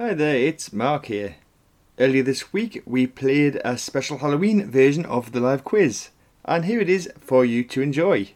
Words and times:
Hi 0.00 0.14
there, 0.14 0.36
it's 0.36 0.72
Mark 0.72 1.06
here. 1.06 1.38
Earlier 1.98 2.22
this 2.22 2.52
week, 2.52 2.84
we 2.86 3.08
played 3.08 3.60
a 3.64 3.76
special 3.76 4.18
Halloween 4.18 4.70
version 4.70 5.04
of 5.04 5.32
the 5.32 5.40
live 5.40 5.64
quiz, 5.64 6.10
and 6.44 6.66
here 6.66 6.78
it 6.78 6.88
is 6.88 7.10
for 7.18 7.44
you 7.44 7.64
to 7.64 7.82
enjoy. 7.82 8.30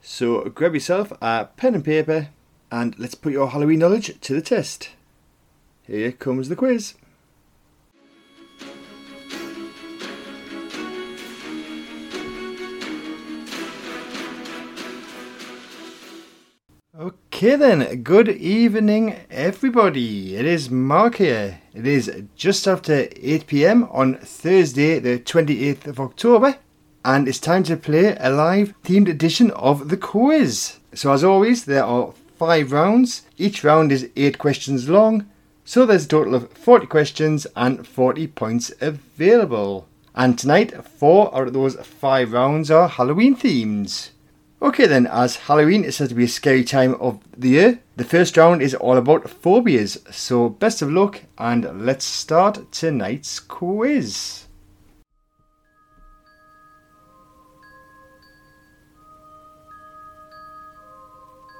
So 0.00 0.44
grab 0.44 0.74
yourself 0.74 1.12
a 1.20 1.46
pen 1.56 1.74
and 1.74 1.84
paper, 1.84 2.28
and 2.70 2.96
let's 3.00 3.16
put 3.16 3.32
your 3.32 3.48
Halloween 3.48 3.80
knowledge 3.80 4.20
to 4.20 4.32
the 4.32 4.40
test. 4.40 4.90
Here 5.82 6.12
comes 6.12 6.48
the 6.48 6.54
quiz. 6.54 6.94
Okay 17.38 17.54
then, 17.54 18.02
good 18.02 18.28
evening 18.28 19.14
everybody. 19.30 20.34
It 20.34 20.44
is 20.44 20.70
Mark 20.70 21.18
here. 21.18 21.60
It 21.72 21.86
is 21.86 22.24
just 22.34 22.66
after 22.66 23.04
8pm 23.06 23.88
on 23.94 24.16
Thursday 24.16 24.98
the 24.98 25.20
28th 25.20 25.86
of 25.86 26.00
October 26.00 26.56
and 27.04 27.28
it's 27.28 27.38
time 27.38 27.62
to 27.62 27.76
play 27.76 28.16
a 28.18 28.30
live 28.30 28.74
themed 28.82 29.08
edition 29.08 29.52
of 29.52 29.88
the 29.88 29.96
quiz. 29.96 30.80
So 30.94 31.12
as 31.12 31.22
always 31.22 31.66
there 31.66 31.84
are 31.84 32.12
5 32.38 32.72
rounds. 32.72 33.22
Each 33.36 33.62
round 33.62 33.92
is 33.92 34.10
8 34.16 34.36
questions 34.38 34.88
long. 34.88 35.24
So 35.64 35.86
there's 35.86 36.06
a 36.06 36.08
total 36.08 36.34
of 36.34 36.50
40 36.50 36.88
questions 36.88 37.46
and 37.54 37.86
40 37.86 38.26
points 38.26 38.72
available. 38.80 39.86
And 40.12 40.36
tonight 40.36 40.84
4 40.84 41.32
out 41.36 41.46
of 41.46 41.52
those 41.52 41.76
5 41.76 42.32
rounds 42.32 42.68
are 42.68 42.88
Halloween 42.88 43.36
themes. 43.36 44.10
Okay, 44.60 44.86
then, 44.86 45.06
as 45.06 45.36
Halloween 45.36 45.84
is 45.84 45.96
said 45.96 46.08
to 46.08 46.16
be 46.16 46.24
a 46.24 46.28
scary 46.28 46.64
time 46.64 46.94
of 46.94 47.20
the 47.36 47.50
year, 47.50 47.80
the 47.96 48.02
first 48.02 48.36
round 48.36 48.60
is 48.60 48.74
all 48.74 48.96
about 48.96 49.30
phobias. 49.30 49.98
So, 50.10 50.48
best 50.48 50.82
of 50.82 50.90
luck, 50.90 51.22
and 51.38 51.86
let's 51.86 52.04
start 52.04 52.72
tonight's 52.72 53.38
quiz. 53.38 54.46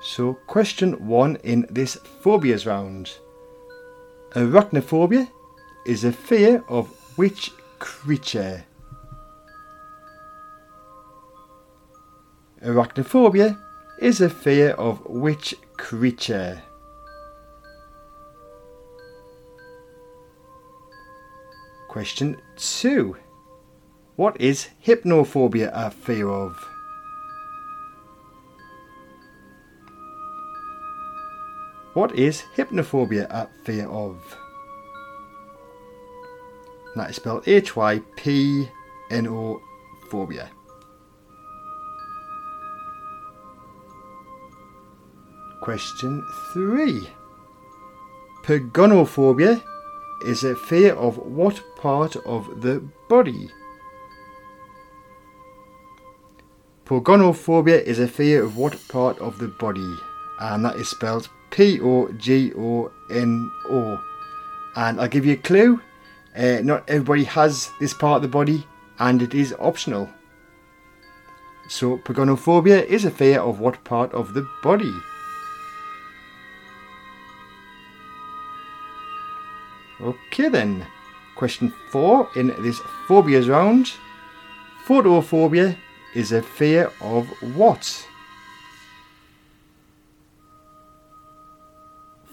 So, 0.03 0.35
question 0.49 1.07
one 1.07 1.37
in 1.45 1.67
this 1.71 1.95
phobias 2.21 2.67
round 2.67 3.13
Arachnophobia 4.31 5.29
is 5.87 6.03
a 6.03 6.11
fear 6.11 6.65
of 6.69 6.89
which 7.17 7.53
creature? 7.79 8.65
Arachnophobia 12.63 13.57
is 14.01 14.21
a 14.21 14.29
fear 14.29 14.71
of 14.71 15.05
which 15.07 15.55
creature? 15.77 16.61
Question 21.89 22.41
2. 22.57 23.17
What 24.17 24.41
is 24.41 24.69
hypnophobia 24.85 25.71
a 25.73 25.91
fear 25.91 26.29
of? 26.29 26.57
What 31.95 32.15
is 32.19 32.43
hypnophobia 32.57 33.27
a 33.31 33.49
fear 33.65 33.89
of? 33.89 34.37
that 36.97 37.11
is 37.11 37.17
spelled 37.17 37.47
H 37.47 37.77
Y 37.77 38.01
P 38.17 38.69
N 39.11 39.29
O 39.29 39.61
phobia. 40.11 40.51
Question 45.69 46.25
3. 46.55 47.11
Pogonophobia 48.43 49.63
is 50.25 50.43
a 50.43 50.57
fear 50.57 50.95
of 50.95 51.19
what 51.19 51.63
part 51.77 52.17
of 52.25 52.63
the 52.63 52.83
body? 53.11 53.51
Pogonophobia 56.87 57.83
is 57.83 57.99
a 57.99 58.09
fear 58.09 58.43
of 58.43 58.57
what 58.57 58.81
part 58.89 59.19
of 59.19 59.37
the 59.37 59.49
body? 59.49 59.95
And 60.41 60.65
that 60.65 60.77
is 60.77 60.89
spelled 60.89 61.29
P 61.51 61.79
O 61.83 62.11
G 62.13 62.51
O 62.57 62.91
N 63.11 63.53
O. 63.69 64.03
And 64.75 64.99
I'll 64.99 65.07
give 65.07 65.27
you 65.27 65.35
a 65.35 65.37
clue 65.37 65.83
uh, 66.35 66.61
not 66.63 66.89
everybody 66.89 67.25
has 67.25 67.69
this 67.79 67.93
part 67.93 68.17
of 68.17 68.23
the 68.23 68.29
body, 68.29 68.67
and 69.01 69.21
it 69.21 69.35
is 69.35 69.55
optional. 69.59 70.09
So, 71.69 71.99
pogonophobia 71.99 72.87
is 72.87 73.05
a 73.05 73.11
fear 73.11 73.43
of 73.43 73.61
what 73.61 73.85
part 73.85 74.15
of 74.15 74.33
the 74.33 74.49
body? 74.63 74.95
Okay 80.09 80.49
then. 80.49 80.87
Question 81.37 81.71
four 81.91 82.31
in 82.35 82.49
this 82.63 82.81
phobias 83.07 83.47
round. 83.47 83.93
Photophobia 84.87 85.77
is 86.15 86.33
a 86.33 86.41
fear 86.41 86.91
of 87.03 87.29
what? 87.55 88.07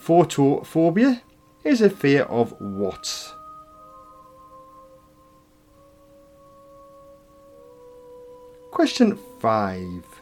Photophobia 0.02 1.22
is 1.66 1.82
a 1.82 1.90
fear 1.90 2.24
of 2.24 2.54
what? 2.62 3.34
Question 8.72 9.18
5. 9.40 10.22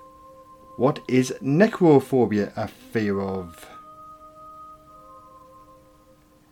What 0.77 0.99
is 1.07 1.33
necrophobia 1.41 2.51
a 2.55 2.67
fear 2.67 3.19
of? 3.21 3.72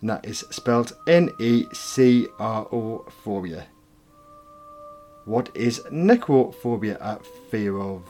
And 0.01 0.09
that 0.09 0.25
is 0.25 0.39
spelled 0.49 0.93
N 1.07 1.29
E 1.39 1.65
C 1.73 2.27
R 2.39 2.67
O 2.71 3.05
phobia. 3.23 3.67
What 5.25 5.55
is 5.55 5.79
necrophobia 5.91 6.97
a 6.99 7.19
fear 7.49 7.79
of? 7.79 8.03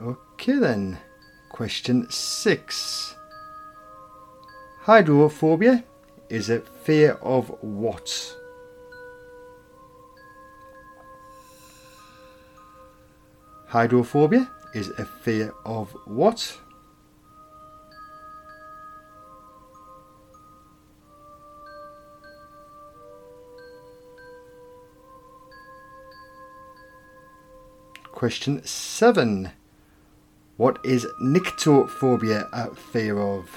Okay 0.00 0.58
then. 0.58 0.98
Question 1.50 2.08
6. 2.08 3.16
Hydrophobia 4.82 5.84
is 6.30 6.48
a 6.48 6.60
fear 6.60 7.14
of 7.20 7.48
what? 7.60 8.36
Hydrophobia 13.66 14.48
is 14.74 14.90
a 14.90 15.04
fear 15.04 15.52
of 15.64 15.94
what? 16.04 16.58
Question 28.12 28.62
7. 28.64 29.50
What 30.56 30.78
is 30.84 31.06
nyctophobia 31.22 32.48
a 32.52 32.74
fear 32.74 33.18
of? 33.18 33.48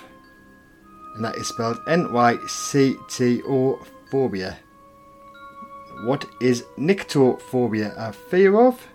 And 1.16 1.26
that 1.26 1.36
is 1.36 1.50
spelled 1.50 1.80
N 1.88 2.14
Y 2.14 2.38
C 2.48 2.96
T 3.10 3.42
O 3.46 3.78
phobia. 4.10 4.58
What 6.06 6.26
is 6.40 6.64
nyctophobia 6.78 7.94
a 7.98 8.14
fear 8.14 8.58
of? 8.58 8.88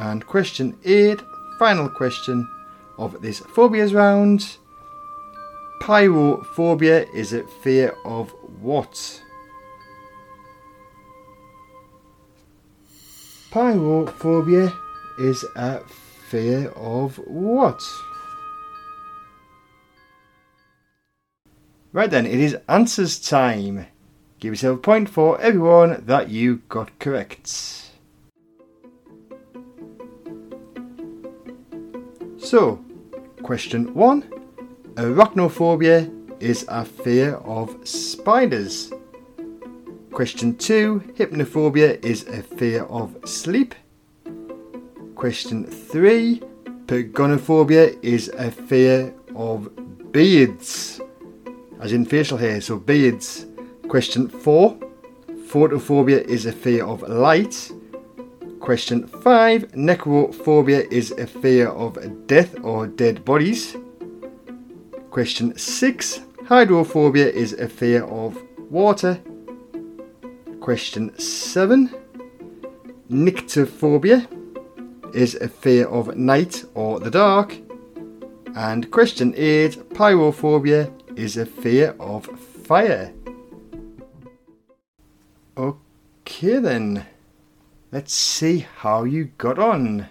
And 0.00 0.26
question 0.26 0.78
eight, 0.82 1.20
final 1.58 1.86
question 1.90 2.48
of 2.96 3.20
this 3.20 3.40
phobias 3.40 3.92
round. 3.92 4.56
Pyrophobia 5.82 7.06
is 7.14 7.34
a 7.34 7.42
fear 7.62 7.94
of 8.06 8.30
what? 8.62 9.22
Pyrophobia 13.50 14.74
is 15.18 15.44
a 15.54 15.80
fear 16.30 16.70
of 16.70 17.16
what? 17.26 17.82
Right 21.92 22.10
then, 22.10 22.24
it 22.24 22.38
is 22.40 22.56
answers 22.70 23.20
time. 23.20 23.86
Give 24.38 24.54
yourself 24.54 24.78
a 24.78 24.80
point 24.80 25.10
for 25.10 25.38
everyone 25.42 26.04
that 26.06 26.30
you 26.30 26.62
got 26.70 26.98
correct. 26.98 27.89
So, 32.42 32.82
question 33.42 33.92
one 33.94 34.22
Arachnophobia 34.94 36.10
is 36.40 36.64
a 36.68 36.86
fear 36.86 37.34
of 37.34 37.76
spiders. 37.86 38.90
Question 40.10 40.56
two 40.56 41.00
Hypnophobia 41.16 42.02
is 42.02 42.26
a 42.28 42.42
fear 42.42 42.84
of 42.84 43.14
sleep. 43.24 43.74
Question 45.14 45.64
three 45.66 46.42
Pogonophobia 46.86 48.02
is 48.02 48.28
a 48.30 48.50
fear 48.50 49.14
of 49.36 49.68
beards, 50.10 51.00
as 51.80 51.92
in 51.92 52.06
facial 52.06 52.38
hair, 52.38 52.60
so 52.62 52.78
beards. 52.78 53.46
Question 53.86 54.28
four 54.28 54.78
photophobia 55.46 56.24
is 56.24 56.46
a 56.46 56.52
fear 56.52 56.86
of 56.86 57.02
light. 57.02 57.70
Question 58.70 59.08
5. 59.08 59.72
Necrophobia 59.72 60.86
is 60.92 61.10
a 61.10 61.26
fear 61.26 61.70
of 61.70 61.98
death 62.28 62.54
or 62.62 62.86
dead 62.86 63.24
bodies. 63.24 63.76
Question 65.10 65.58
6. 65.58 66.20
Hydrophobia 66.46 67.30
is 67.30 67.52
a 67.54 67.68
fear 67.68 68.04
of 68.04 68.40
water. 68.70 69.20
Question 70.60 71.18
7. 71.18 71.90
Nyctophobia 73.10 74.28
is 75.16 75.34
a 75.34 75.48
fear 75.48 75.88
of 75.88 76.16
night 76.16 76.64
or 76.74 77.00
the 77.00 77.10
dark. 77.10 77.58
And 78.54 78.88
question 78.92 79.34
8. 79.36 79.94
Pyrophobia 79.94 80.92
is 81.18 81.36
a 81.36 81.44
fear 81.44 81.96
of 81.98 82.24
fire. 82.68 83.12
Okay 85.56 86.60
then. 86.60 87.04
Let's 87.92 88.14
see 88.14 88.66
how 88.76 89.02
you 89.02 89.32
got 89.36 89.58
on. 89.58 90.06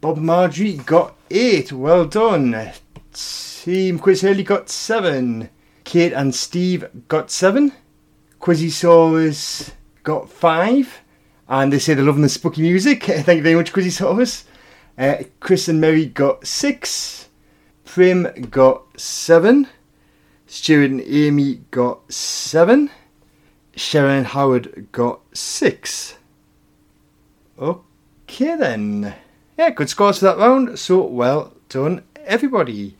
Bob 0.00 0.16
Marjorie 0.18 0.74
got 0.74 1.16
8. 1.28 1.72
Well 1.72 2.04
done. 2.04 2.70
Team 3.12 3.98
Quiz 3.98 4.20
Hurley 4.20 4.44
got 4.44 4.68
7. 4.68 5.50
Kate 5.82 6.12
and 6.12 6.32
Steve 6.32 6.86
got 7.08 7.32
7. 7.32 7.72
Quizzosaurus 8.40 9.72
got 10.04 10.30
5. 10.30 11.00
And 11.48 11.72
they 11.72 11.80
say 11.80 11.94
they're 11.94 12.04
loving 12.04 12.22
the 12.22 12.28
spooky 12.28 12.62
music. 12.62 13.02
Thank 13.04 13.38
you 13.38 13.42
very 13.42 13.56
much, 13.56 13.72
Quizzosaurus. 13.72 14.44
Uh, 14.96 15.24
Chris 15.40 15.66
and 15.66 15.80
Mary 15.80 16.06
got 16.06 16.46
6. 16.46 17.28
Prim 17.84 18.48
got 18.50 19.00
7. 19.00 19.66
Stuart 20.46 20.92
and 20.92 21.00
Amy 21.00 21.56
got 21.72 22.12
7. 22.12 22.88
Sharon 23.74 24.26
Howard 24.26 24.86
got 24.92 25.22
6. 25.32 26.18
Okay 27.58 28.56
then. 28.56 29.14
Yeah, 29.56 29.70
good 29.70 29.88
scores 29.88 30.18
for 30.18 30.24
that 30.24 30.38
round. 30.38 30.78
So 30.78 31.02
well 31.02 31.52
done, 31.68 32.02
everybody. 32.24 32.96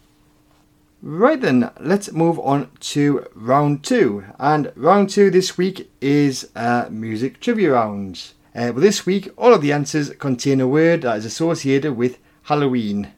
Right 1.03 1.41
then, 1.41 1.71
let's 1.81 2.12
move 2.12 2.39
on 2.39 2.71
to 2.81 3.27
round 3.35 3.83
two. 3.83 4.25
And 4.39 4.73
round 4.77 5.11
two 5.11 5.31
this 5.31 5.59
week 5.59 5.91
is 6.01 6.49
a 6.55 6.89
music 6.89 7.41
trivia 7.41 7.73
round. 7.73 8.33
Uh, 8.55 8.71
but 8.71 8.81
this 8.81 9.05
week, 9.05 9.29
all 9.37 9.53
of 9.53 9.61
the 9.61 9.73
answers 9.73 10.11
contain 10.11 10.61
a 10.61 10.69
word 10.69 11.03
that 11.03 11.19
is 11.19 11.25
associated 11.25 11.97
with 11.97 12.19
Halloween. 12.45 13.12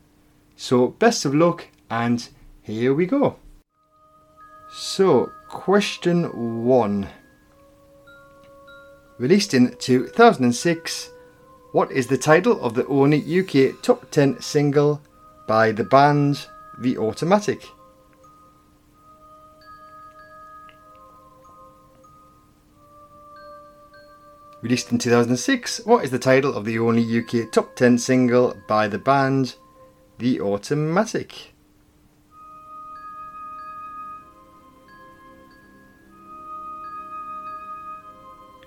So, 0.56 0.88
best 0.88 1.26
of 1.26 1.34
luck, 1.34 1.68
and 1.90 2.26
here 2.62 2.94
we 2.94 3.04
go. 3.04 3.36
So, 4.72 5.30
question 5.48 6.64
one. 6.64 7.08
Released 9.18 9.52
in 9.52 9.76
2006, 9.76 11.10
what 11.76 11.92
is 11.92 12.06
the 12.06 12.16
title 12.16 12.58
of 12.62 12.72
the 12.72 12.86
only 12.86 13.20
UK 13.20 13.82
top 13.82 14.10
10 14.10 14.40
single 14.40 14.98
by 15.46 15.72
the 15.72 15.84
band 15.84 16.46
The 16.78 16.96
Automatic? 16.96 17.68
Released 24.62 24.90
in 24.90 24.96
2006, 24.96 25.84
what 25.84 26.02
is 26.02 26.10
the 26.10 26.18
title 26.18 26.54
of 26.54 26.64
the 26.64 26.78
only 26.78 27.04
UK 27.18 27.52
top 27.52 27.76
10 27.76 27.98
single 27.98 28.56
by 28.66 28.88
the 28.88 28.96
band 28.96 29.56
The 30.16 30.40
Automatic? 30.40 31.52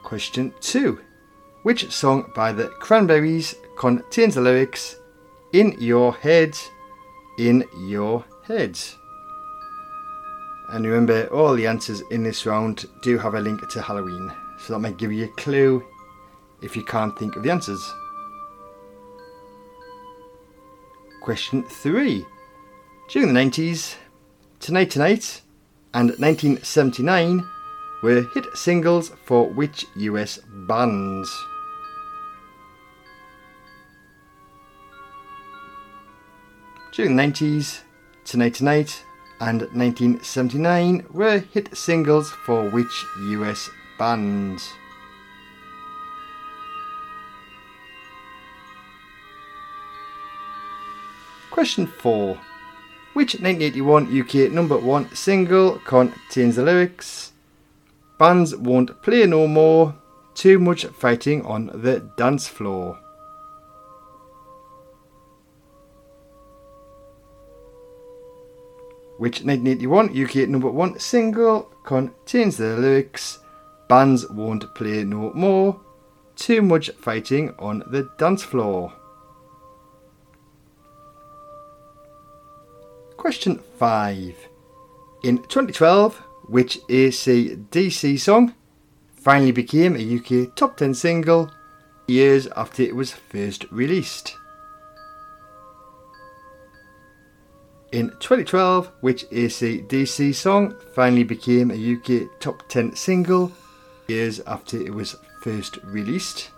Question 0.04 0.54
2. 0.62 1.00
Which 1.64 1.92
song 1.92 2.32
by 2.34 2.54
the 2.54 2.70
Cranberries 2.70 3.54
contains 3.78 4.36
the 4.36 4.42
lyrics 4.42 4.96
In 5.52 5.76
Your 5.78 6.14
Head, 6.14 6.58
In 7.38 7.66
Your 7.80 8.24
Head? 8.44 8.80
And 10.70 10.86
remember, 10.86 11.28
all 11.34 11.56
the 11.56 11.68
answers 11.68 12.02
in 12.12 12.24
this 12.24 12.46
round 12.46 12.86
do 13.02 13.18
have 13.18 13.34
a 13.34 13.42
link 13.42 13.68
to 13.70 13.82
Halloween, 13.82 14.32
so 14.58 14.72
that 14.72 14.80
might 14.80 14.98
give 14.98 15.12
you 15.12 15.26
a 15.26 15.42
clue 15.42 15.84
if 16.62 16.78
you 16.78 16.84
can't 16.84 17.18
think 17.20 17.36
of 17.36 17.44
the 17.44 17.52
answers. 17.52 17.94
Question 21.22 21.64
3. 21.64 22.26
During 23.10 23.34
the 23.34 23.40
90s, 23.40 23.96
Tonight 24.62 24.92
Tonight 24.92 25.42
and 25.94 26.12
1979 26.12 27.46
were 28.02 28.22
hit 28.34 28.46
singles 28.56 29.12
for 29.26 29.50
which 29.50 29.86
US 29.96 30.40
bands? 30.68 31.30
During 36.94 37.16
the 37.16 37.24
90s, 37.24 37.82
Tonight 38.26 38.56
Tonight 38.56 39.04
and 39.42 39.62
1979 39.74 41.06
were 41.12 41.40
hit 41.40 41.76
singles 41.76 42.30
for 42.30 42.70
which 42.70 43.06
US 43.22 43.70
bands? 43.98 44.70
Question 51.52 51.88
4. 51.88 52.38
Which 53.14 53.36
1981 53.36 54.22
UK 54.22 54.52
number 54.52 54.78
1 54.78 55.14
single 55.16 55.80
contains 55.80 56.56
the 56.56 56.64
lyrics 56.64 57.29
Bands 58.20 58.56
won't 58.56 59.02
play 59.02 59.26
no 59.26 59.48
more, 59.48 59.96
too 60.36 60.60
much 60.60 60.86
fighting 60.86 61.44
on 61.46 61.72
the 61.74 62.00
dance 62.18 62.48
floor? 62.48 63.00
which 69.18 69.44
1981 69.44 70.24
UK 70.24 70.48
number 70.48 70.70
one 70.70 70.98
single 70.98 71.64
contains 71.84 72.56
the 72.56 72.78
lyrics 72.78 73.40
Bands 73.90 74.30
won't 74.30 74.72
play 74.76 75.04
no 75.04 75.34
more, 75.34 75.82
too 76.36 76.62
much 76.62 76.92
fighting 76.92 77.56
on 77.58 77.84
the 77.88 78.08
dance 78.20 78.44
floor. 78.44 78.94
Question 83.18 83.58
5. 83.80 84.36
In 85.24 85.40
2012, 85.40 86.22
which 86.50 86.80
AC/DC 86.90 88.20
song 88.20 88.56
finally 89.14 89.52
became 89.52 89.96
a 89.96 90.00
UK 90.00 90.56
top 90.56 90.78
10 90.78 90.96
single 90.96 91.52
years 92.08 92.48
after 92.56 92.82
it 92.82 92.96
was 92.96 93.12
first 93.12 93.66
released? 93.72 94.36
In 97.92 98.10
2012, 98.20 98.92
which 99.02 99.26
AC/DC 99.32 100.34
song 100.34 100.76
finally 100.96 101.24
became 101.24 101.72
a 101.72 101.76
UK 101.76 102.30
top 102.40 102.68
10 102.70 102.96
single 102.96 103.52
years 104.08 104.40
after 104.42 104.78
it 104.78 104.94
was 104.94 105.16
first 105.42 105.78
released? 105.84 106.50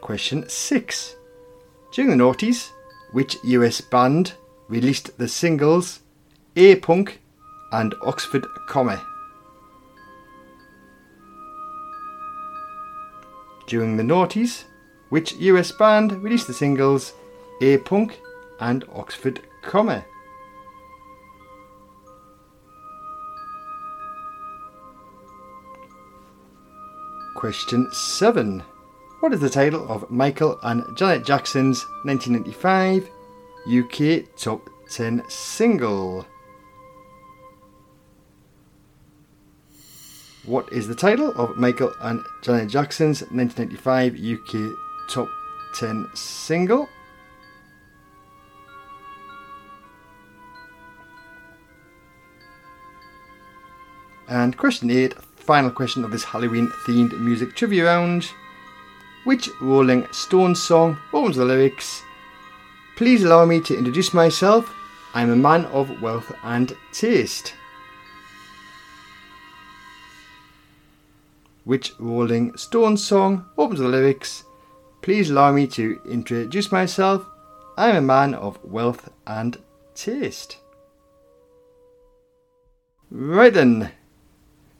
Question 0.00 0.48
6. 0.48 1.16
During 1.96 2.10
the 2.10 2.22
noughties, 2.22 2.72
which 3.12 3.38
US 3.42 3.80
band 3.80 4.34
released 4.68 5.16
the 5.16 5.26
singles 5.26 6.00
A 6.54 6.76
Punk 6.76 7.22
and 7.72 7.94
Oxford 8.02 8.46
Comma? 8.68 9.02
During 13.66 13.96
the 13.96 14.02
noughties, 14.02 14.64
which 15.08 15.36
US 15.36 15.72
band 15.72 16.22
released 16.22 16.48
the 16.48 16.52
singles 16.52 17.14
A 17.62 17.78
Punk 17.78 18.20
and 18.60 18.84
Oxford 18.94 19.40
Comma? 19.62 20.04
Question 27.34 27.88
7. 27.90 28.62
What 29.26 29.34
is 29.34 29.40
the 29.40 29.50
title 29.50 29.84
of 29.90 30.08
Michael 30.08 30.56
and 30.62 30.84
Janet 30.96 31.26
Jackson's 31.26 31.84
1995 32.04 33.10
UK 33.66 34.24
Top 34.36 34.70
10 34.88 35.24
single? 35.28 36.24
What 40.44 40.72
is 40.72 40.86
the 40.86 40.94
title 40.94 41.32
of 41.32 41.56
Michael 41.56 41.92
and 42.02 42.24
Janet 42.44 42.68
Jackson's 42.68 43.22
1995 43.32 44.14
UK 44.14 44.76
Top 45.10 45.28
10 45.74 46.08
single? 46.14 46.88
And 54.28 54.56
question 54.56 54.88
8, 54.88 55.20
final 55.34 55.72
question 55.72 56.04
of 56.04 56.12
this 56.12 56.22
Halloween 56.22 56.68
themed 56.86 57.18
music 57.18 57.56
trivia 57.56 57.86
round. 57.86 58.30
Which 59.26 59.50
Rolling 59.60 60.06
Stones 60.12 60.62
song 60.62 60.98
opens 61.12 61.34
the 61.34 61.44
lyrics? 61.44 62.00
Please 62.94 63.24
allow 63.24 63.44
me 63.44 63.60
to 63.62 63.76
introduce 63.76 64.14
myself. 64.14 64.72
I'm 65.14 65.30
a 65.30 65.34
man 65.34 65.64
of 65.64 66.00
wealth 66.00 66.32
and 66.44 66.76
taste. 66.92 67.52
Which 71.64 71.92
Rolling 71.98 72.56
Stones 72.56 73.04
song 73.04 73.46
opens 73.58 73.80
the 73.80 73.88
lyrics? 73.88 74.44
Please 75.02 75.28
allow 75.30 75.50
me 75.50 75.66
to 75.66 76.00
introduce 76.08 76.70
myself. 76.70 77.26
I'm 77.76 77.96
a 77.96 78.00
man 78.00 78.32
of 78.32 78.64
wealth 78.64 79.08
and 79.26 79.58
taste. 79.96 80.58
Right 83.10 83.52
then, 83.52 83.90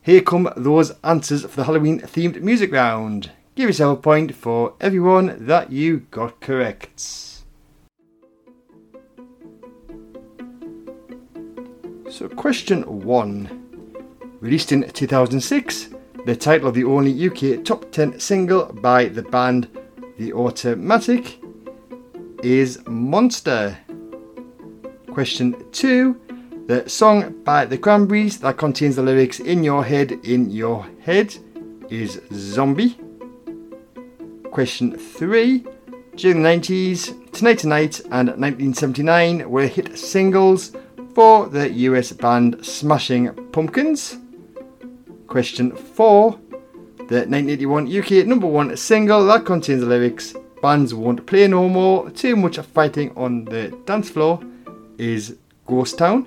here 0.02 0.20
come 0.20 0.48
those 0.56 0.92
answers 1.02 1.42
for 1.42 1.56
the 1.56 1.64
Halloween 1.64 1.98
themed 1.98 2.40
music 2.42 2.70
round. 2.70 3.32
Give 3.56 3.70
yourself 3.70 4.00
a 4.00 4.02
point 4.02 4.34
for 4.34 4.74
everyone 4.82 5.46
that 5.46 5.72
you 5.72 6.00
got 6.10 6.42
correct. 6.42 7.00
So, 12.10 12.28
question 12.36 12.82
one. 12.82 13.62
Released 14.40 14.72
in 14.72 14.86
2006, 14.86 15.88
the 16.26 16.36
title 16.36 16.68
of 16.68 16.74
the 16.74 16.84
only 16.84 17.28
UK 17.28 17.64
top 17.64 17.90
10 17.92 18.20
single 18.20 18.66
by 18.74 19.06
the 19.06 19.22
band 19.22 19.68
The 20.18 20.34
Automatic 20.34 21.40
is 22.42 22.86
Monster. 22.86 23.78
Question 25.10 25.56
two. 25.72 26.20
The 26.66 26.86
song 26.86 27.42
by 27.42 27.64
the 27.64 27.78
Cranberries 27.78 28.38
that 28.40 28.58
contains 28.58 28.96
the 28.96 29.02
lyrics 29.02 29.40
In 29.40 29.64
Your 29.64 29.82
Head, 29.82 30.12
In 30.24 30.50
Your 30.50 30.86
Head 31.00 31.34
is 31.88 32.20
Zombie. 32.30 32.98
Question 34.56 34.96
3. 34.96 35.66
During 36.16 36.42
the 36.42 36.48
90s, 36.48 37.30
Tonight 37.32 37.58
Tonight 37.58 38.00
and 38.10 38.28
1979 38.28 39.50
were 39.50 39.66
hit 39.66 39.98
singles 39.98 40.72
for 41.14 41.46
the 41.46 41.70
US 41.70 42.12
band 42.12 42.64
Smashing 42.64 43.34
Pumpkins. 43.52 44.16
Question 45.26 45.72
4. 45.72 46.30
The 46.96 47.26
1981 47.28 47.98
UK 47.98 48.26
number 48.26 48.46
one 48.46 48.74
single 48.78 49.26
that 49.26 49.44
contains 49.44 49.82
the 49.82 49.88
lyrics 49.88 50.34
Bands 50.62 50.94
Won't 50.94 51.26
Play 51.26 51.46
No 51.48 51.68
More, 51.68 52.08
Too 52.08 52.34
Much 52.34 52.56
Fighting 52.56 53.12
on 53.14 53.44
the 53.44 53.78
Dance 53.84 54.08
Floor 54.08 54.40
is 54.96 55.36
Ghost 55.66 55.98
Town. 55.98 56.26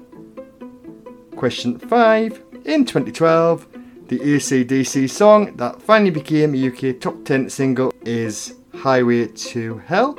Question 1.35 1.79
5. 1.79 2.43
In 2.65 2.85
2012, 2.85 3.78
the 4.09 4.17
ACDC 4.17 5.07
song 5.07 5.55
that 5.57 5.79
finally 5.83 6.09
became 6.09 6.55
a 6.55 6.67
UK 6.67 6.99
top 6.99 7.23
10 7.25 7.47
single 7.47 7.93
is 8.01 8.55
Highway 8.73 9.27
to 9.27 9.77
Hell. 9.85 10.17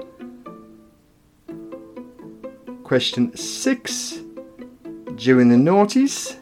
Question 2.85 3.37
6. 3.37 4.20
During 5.16 5.49
the 5.49 5.56
noughties, 5.56 6.37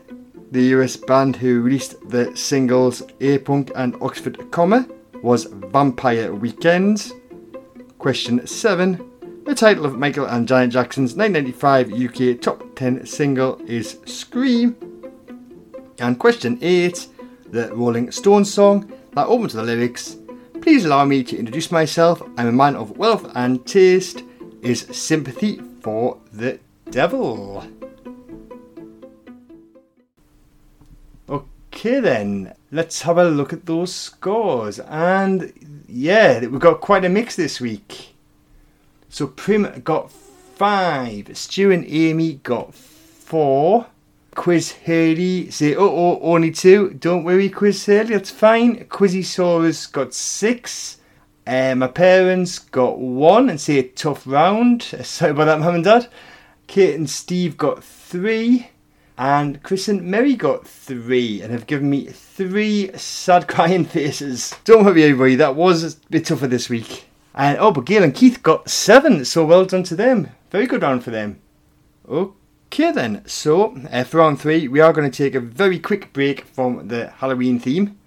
the 0.51 0.63
US 0.77 0.99
band 0.99 1.37
who 1.37 1.63
released 1.63 1.97
the 2.11 2.37
singles 2.37 3.03
A 3.21 3.39
Punk 3.39 3.73
and 3.75 3.97
Oxford 4.03 4.51
Comma 4.51 4.87
was 5.23 5.45
Vampire 5.45 6.35
Weekend. 6.35 7.13
Question 7.97 8.47
7. 8.47 9.43
The 9.47 9.55
title 9.55 9.87
of 9.87 9.97
Michael 9.97 10.27
and 10.27 10.47
Janet 10.47 10.73
Jackson's 10.73 11.17
1995 11.17 12.35
UK 12.35 12.43
top 12.43 12.63
10 12.77 13.07
single 13.07 13.59
is 13.67 14.01
Scream. 14.05 14.77
And 15.99 16.19
question 16.19 16.59
8, 16.61 17.09
the 17.51 17.75
Rolling 17.75 18.11
Stones 18.11 18.53
song 18.53 18.93
that 19.15 19.27
opens 19.27 19.53
the 19.53 19.63
lyrics 19.63 20.17
Please 20.61 20.85
allow 20.85 21.05
me 21.05 21.23
to 21.23 21.39
introduce 21.39 21.71
myself. 21.71 22.21
I'm 22.37 22.49
a 22.49 22.53
man 22.53 22.75
of 22.75 22.99
wealth 22.99 23.31
and 23.35 23.65
taste, 23.65 24.23
is 24.61 24.81
Sympathy 24.91 25.61
for 25.81 26.19
the 26.33 26.59
Devil. 26.91 27.65
Okay, 31.29 32.01
then, 32.01 32.55
let's 32.73 33.03
have 33.03 33.19
a 33.19 33.25
look 33.25 33.53
at 33.53 33.67
those 33.67 33.95
scores. 33.95 34.81
And 34.81 35.85
yeah, 35.89 36.41
we've 36.41 36.61
got 36.61 36.81
quite 36.81 37.05
a 37.05 37.09
mix 37.09 37.37
this 37.37 37.61
week. 37.61 38.15
So 39.09 39.29
Prim 39.29 39.81
got 39.85 40.11
five. 40.11 41.37
Stu 41.37 41.71
and 41.71 41.87
Amy 41.87 42.35
got 42.43 42.75
four. 42.75 43.87
Quiz 44.39 44.69
say, 44.71 45.75
oh, 45.75 45.89
oh, 45.89 46.21
only 46.23 46.53
two. 46.53 46.91
Don't 46.91 47.25
worry, 47.25 47.49
Quiz 47.51 47.85
Hurley, 47.85 48.11
that's 48.11 48.31
fine. 48.31 48.85
Quizzosaurus 48.85 49.91
got 49.91 50.15
six. 50.15 50.99
Uh, 51.45 51.75
my 51.75 51.89
parents 51.89 52.61
got 52.61 53.01
one 53.01 53.51
and 53.51 53.61
say 53.61 53.81
a 53.81 53.83
tough 53.83 54.25
round. 54.29 54.83
Sorry 55.03 55.33
about 55.33 55.47
that, 55.47 55.59
Mum 55.59 55.75
and 55.75 55.85
Dad. 55.85 56.07
Kate 56.69 56.95
and 56.95 57.11
Steve 57.11 57.57
got 57.57 57.83
three. 57.83 58.69
And 59.19 59.61
Chris 59.65 59.89
and 59.89 60.05
Mary 60.05 60.37
got 60.37 60.65
three 60.65 61.43
and 61.43 61.51
have 61.51 61.67
given 61.67 61.91
me 61.91 62.07
three 62.07 62.93
sad 62.97 63.49
crying 63.49 63.87
faces. 63.87 64.55
Don't 64.63 64.85
worry, 64.85 65.03
everybody, 65.03 65.35
that 65.35 65.57
was 65.57 65.83
a 65.83 65.97
bit 66.11 66.27
tougher 66.27 66.47
this 66.47 66.71
week. 66.71 67.09
And 67.35 67.59
oh, 67.59 67.73
but 67.73 67.87
Gail 67.87 68.05
and 68.05 68.15
Keith 68.15 68.41
got 68.45 68.71
seven, 68.71 69.25
so 69.25 69.45
well 69.45 69.65
done 69.65 69.83
to 69.83 69.97
them. 69.97 70.31
Very 70.53 70.69
good 70.69 70.83
round 70.83 71.03
for 71.03 71.11
them. 71.11 71.41
Okay 72.09 72.35
then, 72.77 73.23
so 73.27 73.77
uh, 73.91 74.05
for 74.05 74.19
round 74.19 74.41
three, 74.41 74.69
we 74.69 74.81
are 74.81 74.93
going 74.93 75.11
to 75.11 75.17
take 75.17 75.35
a 75.35 75.41
very 75.41 75.79
quick 75.79 76.13
break 76.13 76.45
from 76.47 76.89
the 76.89 77.09
Halloween 77.09 77.59
theme. 77.59 77.99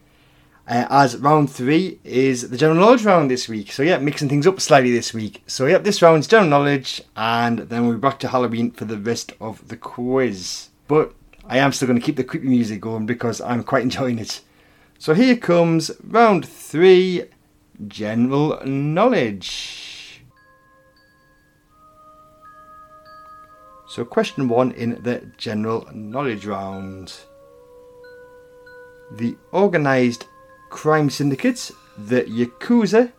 Uh, 0.68 0.86
as 0.90 1.18
round 1.18 1.52
three 1.52 2.00
is 2.04 2.50
the 2.50 2.58
general 2.58 2.80
knowledge 2.80 3.04
round 3.04 3.30
this 3.30 3.50
week. 3.50 3.72
So 3.72 3.84
yeah, 3.84 3.98
mixing 3.98 4.30
things 4.30 4.48
up 4.48 4.62
slightly 4.62 4.92
this 4.92 5.14
week. 5.14 5.44
So 5.48 5.66
yeah, 5.66 5.80
this 5.80 6.02
round's 6.02 6.28
general 6.28 6.50
knowledge, 6.50 7.02
and 7.18 7.60
then 7.60 7.86
we'll 7.86 7.96
be 7.96 8.00
back 8.00 8.20
to 8.20 8.30
Halloween 8.30 8.72
for 8.72 8.86
the 8.86 8.98
rest 8.98 9.34
of 9.42 9.68
the 9.68 9.76
quiz. 9.76 10.70
But 10.88 11.14
I 11.46 11.58
am 11.58 11.74
still 11.74 11.88
going 11.88 12.00
to 12.00 12.06
keep 12.06 12.16
the 12.16 12.24
creepy 12.24 12.48
music 12.48 12.80
going 12.80 13.06
because 13.06 13.42
I'm 13.42 13.64
quite 13.64 13.84
enjoying 13.90 14.20
it. 14.20 14.42
So 14.98 15.14
here 15.14 15.36
comes 15.36 15.92
round 16.04 16.48
three 16.48 17.26
general 17.88 18.64
knowledge. 18.66 19.91
So, 23.92 24.06
question 24.06 24.48
one 24.48 24.72
in 24.72 25.04
the 25.04 25.22
general 25.38 25.86
knowledge 25.94 26.46
round. 26.46 27.12
The 29.12 29.36
organised 29.52 30.28
crime 30.70 31.10
syndicates, 31.10 31.74
the 31.98 32.22
Yakuza, 32.24 33.12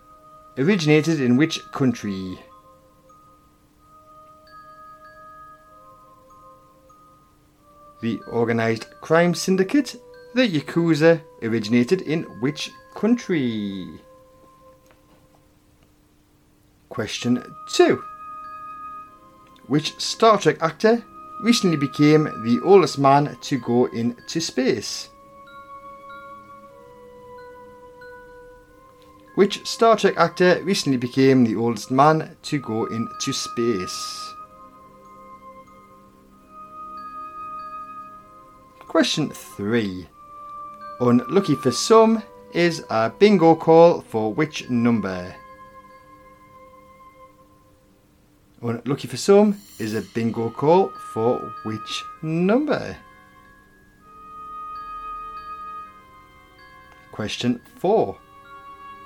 originated 0.57 1.21
in 1.21 1.37
which 1.37 1.61
country? 1.73 2.39
The 8.01 8.23
organised 8.29 8.87
crime 9.03 9.35
syndicate, 9.35 9.97
the 10.35 10.49
Yakuza, 10.49 11.21
originated 11.43 12.01
in 12.01 12.23
which 12.41 12.71
country? 12.95 14.01
Question 16.89 17.45
2. 17.75 18.03
Which 19.73 19.99
Star 19.99 20.37
Trek 20.37 20.59
actor 20.61 21.03
recently 21.41 21.79
became 21.79 22.25
the 22.45 22.61
oldest 22.63 22.99
man 22.99 23.39
to 23.41 23.59
go 23.59 23.87
into 23.87 24.39
space? 24.39 25.09
Which 29.35 29.67
Star 29.67 29.97
Trek 29.97 30.19
actor 30.19 30.61
recently 30.63 30.99
became 30.99 31.45
the 31.45 31.57
oldest 31.57 31.91
man 31.91 32.37
to 32.43 32.59
go 32.59 32.85
into 32.85 33.33
space? 33.33 34.35
Question 38.89 39.31
3. 39.31 40.07
Unlucky 41.01 41.55
for 41.55 41.71
some 41.71 42.23
is 42.53 42.85
a 42.91 43.09
bingo 43.09 43.55
call 43.55 44.03
for 44.03 44.35
which 44.35 44.69
number? 44.69 45.35
Unlucky 48.65 49.09
for 49.09 49.17
some 49.17 49.57
is 49.81 49.95
a 49.95 50.03
bingo 50.15 50.49
call 50.49 50.91
for 51.13 51.53
which 51.65 52.05
number? 52.23 52.97
Question 57.11 57.61
4. 57.81 58.17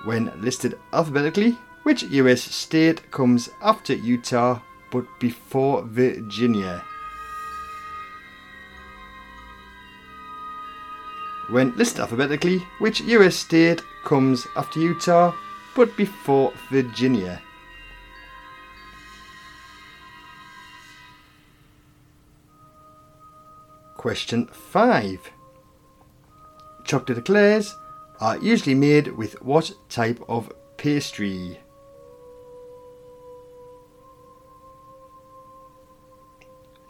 When 0.05 0.31
listed 0.43 0.79
alphabetically, 0.93 1.57
which 1.85 2.03
US 2.03 2.43
state 2.43 3.11
comes 3.11 3.49
after 3.63 3.95
Utah 3.95 4.61
but 4.93 5.07
before 5.19 5.83
Virginia? 5.85 6.85
When 11.49 11.75
listed 11.77 12.01
alphabetically, 12.01 12.59
which 12.79 13.01
US 13.01 13.37
state 13.37 13.81
comes 14.05 14.47
after 14.55 14.81
Utah 14.81 15.33
but 15.75 15.97
before 15.97 16.53
Virginia? 16.71 17.41
Question 23.97 24.47
5. 24.47 25.31
Chocolate 26.85 27.19
eclairs 27.19 27.75
are 28.21 28.39
usually 28.39 28.75
made 28.75 29.09
with 29.17 29.43
what 29.43 29.73
type 29.89 30.23
of 30.29 30.53
pastry? 30.77 31.59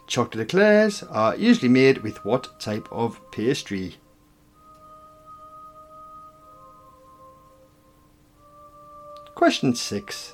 chocolate 0.07 0.47
eclairs 0.47 1.03
are 1.03 1.35
usually 1.35 1.69
made 1.69 1.99
with 1.99 2.23
what 2.25 2.59
type 2.59 2.87
of 2.91 3.19
pastry? 3.31 3.95
Question 9.35 9.75
6. 9.75 10.33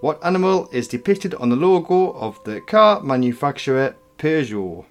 What 0.00 0.24
animal 0.24 0.68
is 0.70 0.86
depicted 0.86 1.34
on 1.34 1.48
the 1.48 1.56
logo 1.56 2.12
of 2.12 2.38
the 2.44 2.60
car 2.60 3.00
manufacturer 3.00 3.96
Peugeot? 4.18 4.84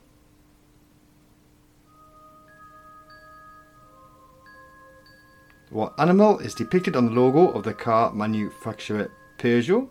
What 5.73 5.95
animal 5.97 6.37
is 6.37 6.53
depicted 6.53 6.95
on 6.95 7.07
the 7.07 7.19
logo 7.19 7.49
of 7.49 7.63
the 7.63 7.73
car 7.73 8.13
manufacturer 8.13 9.09
Peugeot? 9.39 9.89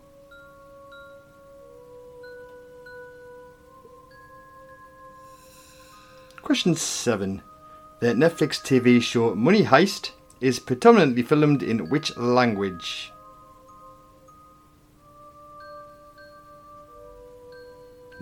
Question 6.41 6.73
7. 6.73 7.41
The 7.99 8.13
Netflix 8.13 8.61
TV 8.61 9.01
show 9.01 9.35
Money 9.35 9.65
Heist 9.65 10.11
is 10.39 10.57
predominantly 10.57 11.21
filmed 11.21 11.61
in 11.61 11.89
which 11.89 12.15
language? 12.15 13.11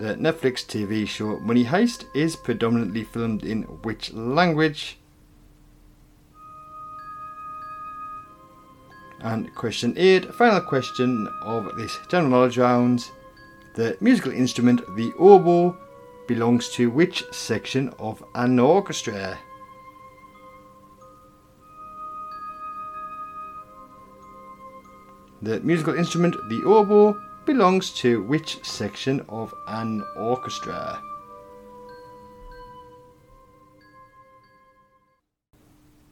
The 0.00 0.16
Netflix 0.16 0.66
TV 0.66 1.06
show 1.06 1.38
Money 1.38 1.64
Heist 1.64 2.06
is 2.12 2.34
predominantly 2.34 3.04
filmed 3.04 3.44
in 3.44 3.62
which 3.84 4.12
language? 4.12 4.98
And 9.22 9.54
question 9.54 9.94
8, 9.96 10.34
final 10.34 10.60
question 10.60 11.28
of 11.44 11.76
this 11.76 11.98
general 12.08 12.30
knowledge 12.30 12.58
round. 12.58 13.08
The 13.76 13.96
musical 14.00 14.32
instrument, 14.32 14.80
the 14.96 15.12
oboe, 15.18 15.76
belongs 16.26 16.68
to 16.70 16.90
which 16.90 17.24
section 17.30 17.94
of 17.98 18.22
an 18.34 18.58
orchestra? 18.58 19.38
The 25.40 25.60
musical 25.60 25.94
instrument, 25.94 26.36
the 26.48 26.62
oboe, 26.64 27.20
belongs 27.44 27.90
to 28.00 28.22
which 28.22 28.64
section 28.64 29.24
of 29.28 29.54
an 29.68 30.02
orchestra? 30.16 31.00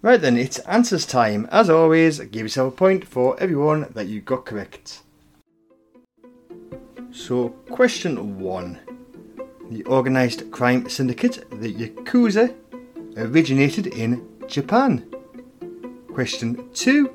Right 0.02 0.20
then, 0.20 0.38
it's 0.38 0.58
answers 0.60 1.04
time. 1.04 1.46
As 1.52 1.68
always, 1.68 2.20
give 2.20 2.42
yourself 2.42 2.72
a 2.72 2.76
point 2.76 3.06
for 3.06 3.38
everyone 3.38 3.86
that 3.92 4.06
you 4.06 4.22
got 4.22 4.46
correct. 4.46 5.02
So, 7.10 7.50
question 7.70 8.38
one. 8.38 8.78
The 9.70 9.84
organised 9.86 10.50
crime 10.50 10.88
syndicate, 10.88 11.44
the 11.50 11.72
Yakuza, 11.72 12.54
originated 13.16 13.88
in 13.88 14.26
Japan. 14.48 15.06
Question 16.14 16.70
two. 16.72 17.12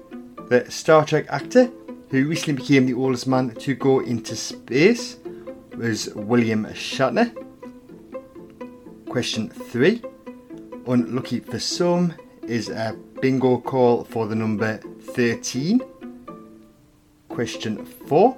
The 0.47 0.69
Star 0.69 1.05
Trek 1.05 1.25
actor 1.29 1.71
who 2.09 2.27
recently 2.27 2.53
became 2.53 2.85
the 2.85 2.93
oldest 2.93 3.25
man 3.25 3.49
to 3.55 3.73
go 3.73 3.99
into 3.99 4.35
space 4.35 5.17
was 5.75 6.13
William 6.13 6.65
Shatner. 6.65 7.35
Question 9.09 9.49
3. 9.49 10.03
Unlucky 10.87 11.39
for 11.39 11.59
some 11.59 12.13
is 12.47 12.69
a 12.69 12.95
bingo 13.21 13.57
call 13.57 14.03
for 14.03 14.27
the 14.27 14.35
number 14.35 14.77
13. 15.13 15.81
Question 17.29 17.85
4. 17.85 18.31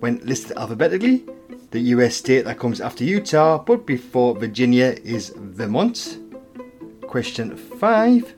When 0.00 0.18
listed 0.24 0.56
alphabetically, 0.56 1.24
the 1.70 1.80
US 1.80 2.16
state 2.16 2.44
that 2.44 2.58
comes 2.58 2.80
after 2.80 3.04
Utah 3.04 3.58
but 3.58 3.86
before 3.86 4.36
Virginia 4.36 4.96
is 5.04 5.30
Vermont. 5.36 6.18
Question 7.06 7.56
5. 7.56 8.34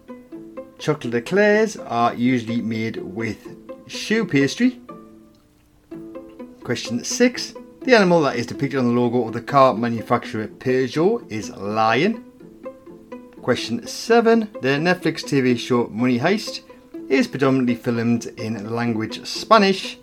Chocolate 0.79 1.15
eclairs 1.15 1.77
are 1.77 2.15
usually 2.15 2.61
made 2.61 2.97
with 2.99 3.47
choux 3.89 4.27
pastry. 4.27 4.81
Question 6.63 7.03
6. 7.03 7.55
The 7.83 7.95
animal 7.95 8.21
that 8.23 8.37
is 8.37 8.47
depicted 8.47 8.79
on 8.81 8.87
the 8.87 9.01
logo 9.01 9.27
of 9.27 9.33
the 9.33 9.41
car 9.41 9.73
manufacturer 9.73 10.49
Peugeot 10.49 11.31
is 11.31 11.51
lion. 11.51 12.26
Question 13.47 13.87
7. 13.87 14.49
The 14.61 14.71
Netflix 14.71 15.23
TV 15.23 15.57
show 15.57 15.87
Money 15.93 16.19
Heist 16.19 16.63
is 17.09 17.29
predominantly 17.29 17.77
filmed 17.77 18.27
in 18.27 18.55
the 18.55 18.71
language 18.71 19.25
Spanish. 19.25 19.99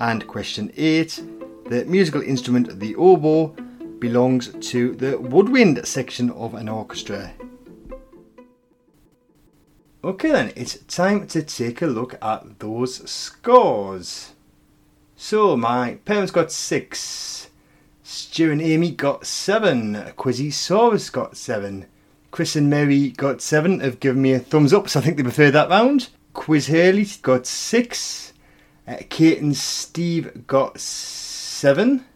And 0.00 0.26
question 0.26 0.72
8. 0.76 1.22
The 1.68 1.84
musical 1.84 2.22
instrument 2.22 2.80
the 2.80 2.96
oboe 2.96 3.54
belongs 4.00 4.48
to 4.70 4.96
the 4.96 5.16
woodwind 5.16 5.86
section 5.86 6.30
of 6.30 6.54
an 6.54 6.68
orchestra. 6.68 7.30
Okay 10.02 10.32
then, 10.32 10.52
it's 10.56 10.78
time 10.78 11.28
to 11.28 11.40
take 11.40 11.82
a 11.82 11.86
look 11.86 12.18
at 12.20 12.58
those 12.58 13.08
scores. 13.08 14.32
So, 15.14 15.56
my 15.56 16.00
parents 16.04 16.32
got 16.32 16.50
six. 16.50 17.48
Stu 18.02 18.50
and 18.50 18.60
Amy 18.60 18.90
got 18.90 19.24
seven. 19.24 19.94
Quizzosaurus 20.16 21.12
got 21.12 21.36
seven. 21.36 21.86
Chris 22.32 22.56
and 22.56 22.70
Mary 22.70 23.10
got 23.10 23.42
seven, 23.42 23.80
have 23.80 24.00
given 24.00 24.22
me 24.22 24.32
a 24.32 24.38
thumbs 24.38 24.72
up, 24.72 24.88
so 24.88 24.98
I 24.98 25.02
think 25.02 25.18
they 25.18 25.22
prefer 25.22 25.50
that 25.50 25.68
round. 25.68 26.08
Quiz 26.32 26.66
Hurley 26.66 27.06
got 27.20 27.46
six. 27.46 28.32
Uh, 28.88 28.96
Kate 29.10 29.40
and 29.40 29.54
Steve 29.54 30.46
got 30.46 30.80
seven. 30.80 32.06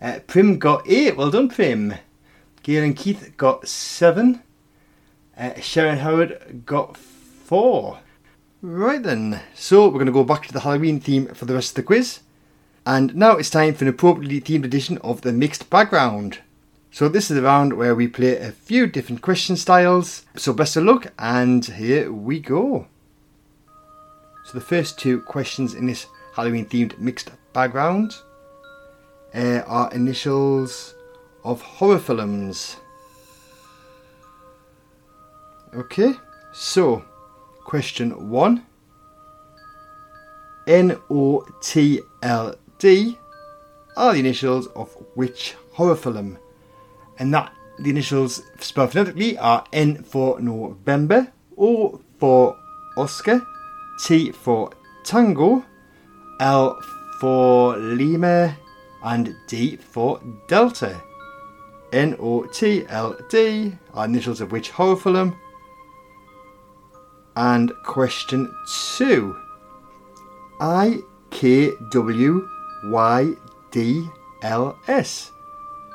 Uh, 0.00 0.20
Prim 0.28 0.60
got 0.60 0.88
eight. 0.88 1.16
Well 1.16 1.32
done, 1.32 1.48
Prim. 1.48 1.94
Gail 2.62 2.84
and 2.84 2.96
Keith 2.96 3.34
got 3.36 3.66
seven. 3.66 4.40
Uh, 5.36 5.60
Sharon 5.60 5.98
Howard 5.98 6.62
got 6.64 6.96
four. 6.96 7.98
Right 8.62 9.02
then, 9.02 9.40
so 9.52 9.86
we're 9.86 9.94
going 9.94 10.06
to 10.06 10.12
go 10.12 10.22
back 10.22 10.46
to 10.46 10.52
the 10.52 10.60
Halloween 10.60 11.00
theme 11.00 11.26
for 11.34 11.44
the 11.44 11.54
rest 11.54 11.72
of 11.72 11.74
the 11.74 11.82
quiz. 11.82 12.20
And 12.86 13.16
now 13.16 13.32
it's 13.32 13.50
time 13.50 13.74
for 13.74 13.84
an 13.84 13.90
appropriately 13.90 14.40
themed 14.40 14.64
edition 14.64 14.98
of 14.98 15.22
the 15.22 15.32
Mixed 15.32 15.68
Background. 15.70 16.38
So 16.94 17.08
this 17.08 17.28
is 17.28 17.34
the 17.34 17.42
round 17.42 17.72
where 17.72 17.92
we 17.92 18.06
play 18.06 18.36
a 18.36 18.52
few 18.52 18.86
different 18.86 19.20
question 19.20 19.56
styles. 19.56 20.24
So 20.36 20.52
best 20.52 20.76
of 20.76 20.84
luck, 20.84 21.12
and 21.18 21.64
here 21.64 22.12
we 22.12 22.38
go. 22.38 22.86
So 24.44 24.52
the 24.52 24.60
first 24.60 24.96
two 24.96 25.20
questions 25.22 25.74
in 25.74 25.86
this 25.86 26.06
Halloween 26.36 26.66
themed 26.66 26.96
mixed 27.00 27.32
background 27.52 28.14
uh, 29.34 29.62
are 29.66 29.92
initials 29.92 30.94
of 31.42 31.60
horror 31.62 31.98
films. 31.98 32.76
Okay, 35.74 36.12
so 36.52 37.04
question 37.64 38.30
one 38.30 38.64
N 40.68 40.96
O 41.10 41.44
T 41.60 42.02
L 42.22 42.54
D 42.78 43.18
are 43.96 44.12
the 44.12 44.20
initials 44.20 44.68
of 44.68 44.96
which 45.16 45.56
horror 45.72 45.96
film? 45.96 46.38
And 47.18 47.32
that 47.34 47.52
the 47.78 47.90
initials 47.90 48.42
spelled 48.60 48.92
phonetically 48.92 49.36
are 49.38 49.64
N 49.72 50.02
for 50.02 50.40
November, 50.40 51.32
O 51.58 52.00
for 52.18 52.56
Oscar, 52.96 53.42
T 54.04 54.32
for 54.32 54.70
Tango, 55.04 55.64
L 56.40 56.80
for 57.20 57.76
Lima, 57.76 58.56
and 59.02 59.36
D 59.46 59.76
for 59.76 60.20
Delta. 60.48 61.00
N 61.92 62.16
O 62.18 62.44
T 62.44 62.84
L 62.88 63.16
D 63.28 63.72
are 63.92 64.04
initials 64.04 64.40
of 64.40 64.50
which 64.50 64.70
horror 64.70 64.96
film? 64.96 65.36
And 67.36 67.72
question 67.84 68.52
two 68.96 69.36
I 70.60 70.98
K 71.30 71.70
W 71.90 72.48
Y 72.86 73.34
D 73.70 74.08
L 74.42 74.76
S 74.88 75.30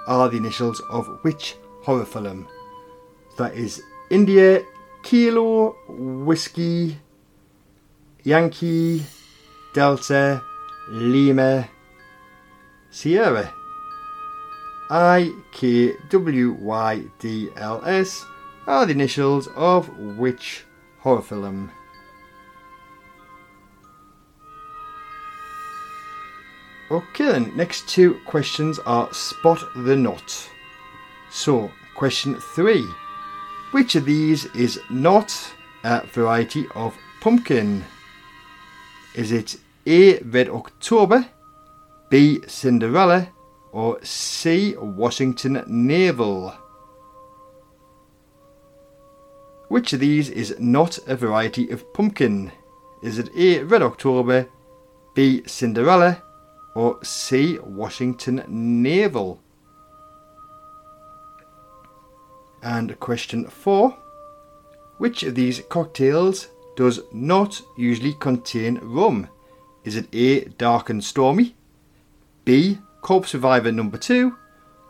are 0.10 0.28
the 0.28 0.38
initials 0.38 0.82
of 0.89 1.08
which 1.22 1.56
horror 1.84 2.04
film? 2.04 2.48
That 3.38 3.54
is 3.54 3.82
India, 4.10 4.63
Kilo, 5.04 5.76
Whiskey, 5.88 6.98
Yankee, 8.24 9.06
Delta, 9.74 10.41
Lima, 10.89 11.69
Sierra. 12.89 13.54
I 14.89 15.32
K 15.52 15.93
W 16.10 16.58
Y 16.60 17.04
D 17.19 17.50
L 17.56 17.84
S 17.86 18.26
are 18.65 18.88
the 18.88 18.93
initials 18.93 19.48
of 19.56 19.88
which 20.17 20.65
horror 21.00 21.22
film? 21.22 21.72
Okay 26.91 27.25
then, 27.25 27.56
next 27.56 27.88
two 27.88 28.15
questions 28.25 28.80
are 28.80 29.13
spot 29.13 29.60
the 29.75 29.95
not. 29.95 30.49
So, 31.30 31.71
question 31.95 32.36
three. 32.56 32.84
Which 33.71 33.95
of 33.95 34.06
these 34.06 34.45
is 34.56 34.80
not 34.89 35.54
a 35.84 36.04
variety 36.08 36.65
of 36.73 36.97
pumpkin? 37.21 37.86
Is 39.13 39.32
it 39.32 39.58
A. 39.86 40.17
Red 40.21 40.49
October, 40.49 41.28
B. 42.10 42.39
Cinderella, 42.47 43.30
or 43.71 44.04
C. 44.04 44.75
Washington 44.75 45.63
Navel? 45.67 46.56
Which 49.67 49.93
of 49.93 49.99
these 49.99 50.32
is 50.32 50.56
not 50.60 50.97
a 51.06 51.15
variety 51.15 51.69
of 51.69 51.93
pumpkin? 51.93 52.52
Is 53.04 53.19
it 53.19 53.30
A. 53.36 53.62
Red 53.62 53.84
October, 53.84 54.49
B. 55.13 55.43
Cinderella, 55.45 56.23
or 56.80 56.98
C. 57.04 57.60
Washington 57.60 58.42
Navel? 58.48 59.42
And 62.63 62.98
question 63.02 63.46
four 63.48 63.98
Which 64.98 65.24
of 65.24 65.36
these 65.36 65.62
cocktails 65.68 66.48
does 66.78 67.02
not 67.12 67.62
usually 67.78 68.13
contain 68.13 68.80
rum? 68.82 69.28
Is 69.84 69.98
it 69.98 70.08
A. 70.13 70.46
Dark 70.58 70.89
and 70.89 71.04
Stormy, 71.04 71.58
B. 72.46 72.80
Corpse 73.02 73.34
Reviver 73.34 73.74
number 73.74 73.98
2, 73.98 74.34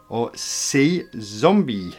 or 0.09 0.29
C. 0.35 1.05
Zombie? 1.19 1.95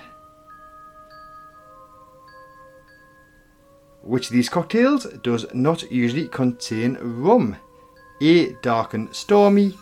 Which 4.03 4.29
of 4.29 4.35
these 4.35 4.49
cocktails 4.49 5.07
does 5.25 5.47
not 5.53 5.83
usually 5.91 6.29
contain 6.29 6.97
rum? 7.01 7.57
A. 8.21 8.53
Dark 8.63 8.95
and 8.95 9.15
Stormy, 9.15 9.79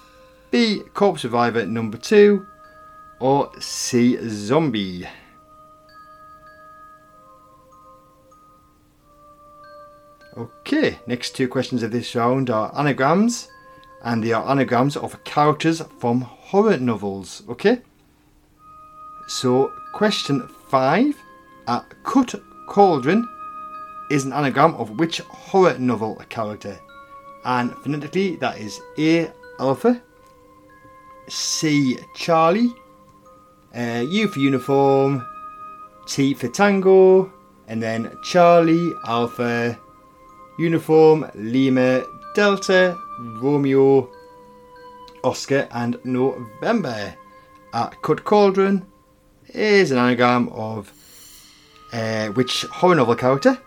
B. 0.50 0.82
Corpse 0.94 1.22
Survivor 1.22 1.66
number 1.66 1.98
2, 1.98 2.46
or 3.20 3.50
C. 3.60 4.16
Zombie? 4.28 5.06
Okay, 10.36 10.98
next 11.08 11.34
two 11.34 11.48
questions 11.48 11.82
of 11.82 11.90
this 11.90 12.14
round 12.14 12.48
are 12.48 12.72
anagrams, 12.78 13.48
and 14.04 14.22
they 14.22 14.32
are 14.32 14.48
anagrams 14.48 14.96
of 14.96 15.24
characters 15.24 15.82
from 15.98 16.20
horror 16.20 16.76
novels. 16.76 17.42
Okay, 17.48 17.82
so 19.26 19.72
question 19.92 20.46
five: 20.68 21.16
A 21.66 21.82
cut 22.04 22.40
cauldron 22.68 23.28
is 24.12 24.24
an 24.24 24.32
anagram 24.32 24.76
of 24.76 24.98
which 25.00 25.18
horror 25.22 25.76
novel 25.76 26.22
character? 26.28 26.78
And 27.44 27.74
phonetically, 27.76 28.36
that 28.36 28.58
is 28.58 28.80
A 28.98 29.30
Alpha, 29.58 30.02
C 31.28 31.98
Charlie, 32.14 32.72
uh, 33.74 34.04
U 34.08 34.28
for 34.28 34.38
uniform, 34.38 35.26
T 36.06 36.34
for 36.34 36.48
tango, 36.48 37.32
and 37.68 37.82
then 37.82 38.16
Charlie 38.22 38.92
Alpha 39.06 39.78
Uniform, 40.58 41.30
Lima, 41.34 42.04
Delta, 42.34 42.98
Romeo, 43.20 44.10
Oscar, 45.22 45.68
and 45.72 45.98
November. 46.04 47.14
At 47.74 48.00
Cut 48.00 48.24
Cauldron 48.24 48.86
is 49.48 49.90
an 49.90 49.98
anagram 49.98 50.48
of 50.48 50.90
uh, 51.92 52.28
which 52.28 52.62
horror 52.62 52.94
novel 52.94 53.14
character? 53.14 53.58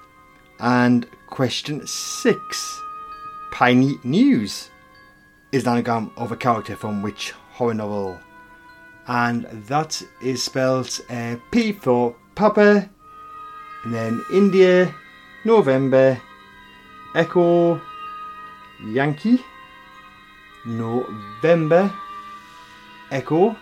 And 0.59 1.07
question 1.27 1.85
six 1.85 2.80
Piney 3.51 3.99
News 4.03 4.69
is 5.51 5.63
an 5.65 5.73
anagram 5.73 6.11
of 6.17 6.31
a 6.31 6.37
character 6.37 6.75
from 6.75 7.01
which 7.01 7.31
horror 7.51 7.73
novel? 7.73 8.19
And 9.07 9.43
that 9.67 10.01
is 10.23 10.43
spelled 10.43 10.99
uh, 11.09 11.35
P 11.51 11.73
for 11.73 12.15
Papa, 12.35 12.89
and 13.83 13.93
then 13.93 14.23
India, 14.33 14.93
November, 15.45 16.19
Echo 17.13 17.81
Yankee 18.85 19.43
November 20.65 21.91
Echo 23.11 23.55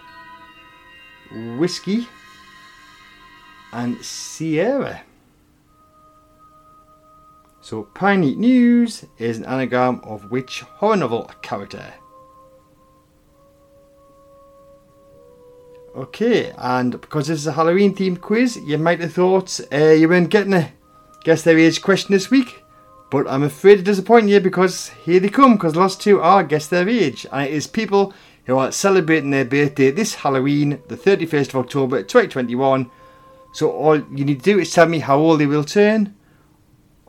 Whiskey 1.58 2.08
and 3.72 4.04
Sierra. 4.04 5.02
So 7.70 7.84
Piney 7.84 8.34
News 8.34 9.06
is 9.20 9.38
an 9.38 9.46
anagram 9.46 10.02
of 10.04 10.32
which 10.32 10.62
horror 10.62 10.96
novel 10.96 11.30
character? 11.44 11.94
Okay, 15.96 16.52
and 16.58 17.00
because 17.00 17.28
this 17.28 17.38
is 17.38 17.46
a 17.46 17.52
Halloween 17.52 17.94
themed 17.94 18.22
quiz, 18.22 18.58
you 18.66 18.80
might 18.80 19.00
have 19.02 19.14
thought 19.14 19.60
uh, 19.72 19.92
you 19.92 20.10
weren't 20.10 20.32
getting 20.32 20.56
a 20.56 20.72
guess 21.24 21.44
their 21.44 21.60
age 21.60 21.84
question 21.84 22.12
this 22.12 22.32
week. 22.32 22.64
But 23.12 23.30
I'm 23.30 23.44
afraid 23.44 23.76
to 23.76 23.84
disappoint 23.84 24.30
you 24.30 24.40
because 24.40 24.88
here 25.06 25.20
they 25.20 25.30
come, 25.30 25.54
because 25.54 25.74
the 25.74 25.82
last 25.82 26.02
two 26.02 26.20
are 26.22 26.44
Guess 26.44 26.70
Their 26.70 26.90
Age, 26.90 27.28
and 27.32 27.44
it 27.44 27.54
is 27.54 27.68
people 27.68 28.16
who 28.46 28.58
are 28.58 28.72
celebrating 28.72 29.30
their 29.30 29.46
birthday 29.46 29.92
this 29.92 30.16
Halloween, 30.16 30.82
the 30.88 30.98
31st 30.98 31.50
of 31.50 31.58
October 31.58 32.02
2021. 32.02 32.90
So 33.54 33.70
all 33.70 33.96
you 33.96 34.26
need 34.26 34.40
to 34.40 34.54
do 34.54 34.58
is 34.58 34.74
tell 34.74 34.88
me 34.88 34.98
how 34.98 35.20
old 35.20 35.40
they 35.40 35.46
will 35.46 35.64
turn 35.64 36.16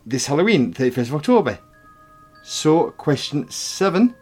this 0.06 0.26
Halloween, 0.26 0.72
31st 0.72 1.08
of 1.08 1.14
October. 1.14 1.58
So, 2.42 2.90
question 2.92 3.50
seven 3.50 4.14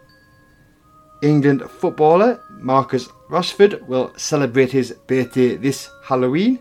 England 1.23 1.63
footballer 1.69 2.41
Marcus 2.51 3.09
Rashford 3.29 3.83
will 3.87 4.13
celebrate 4.17 4.73
his 4.73 4.93
birthday 5.07 5.57
this 5.57 5.91
Halloween. 6.05 6.61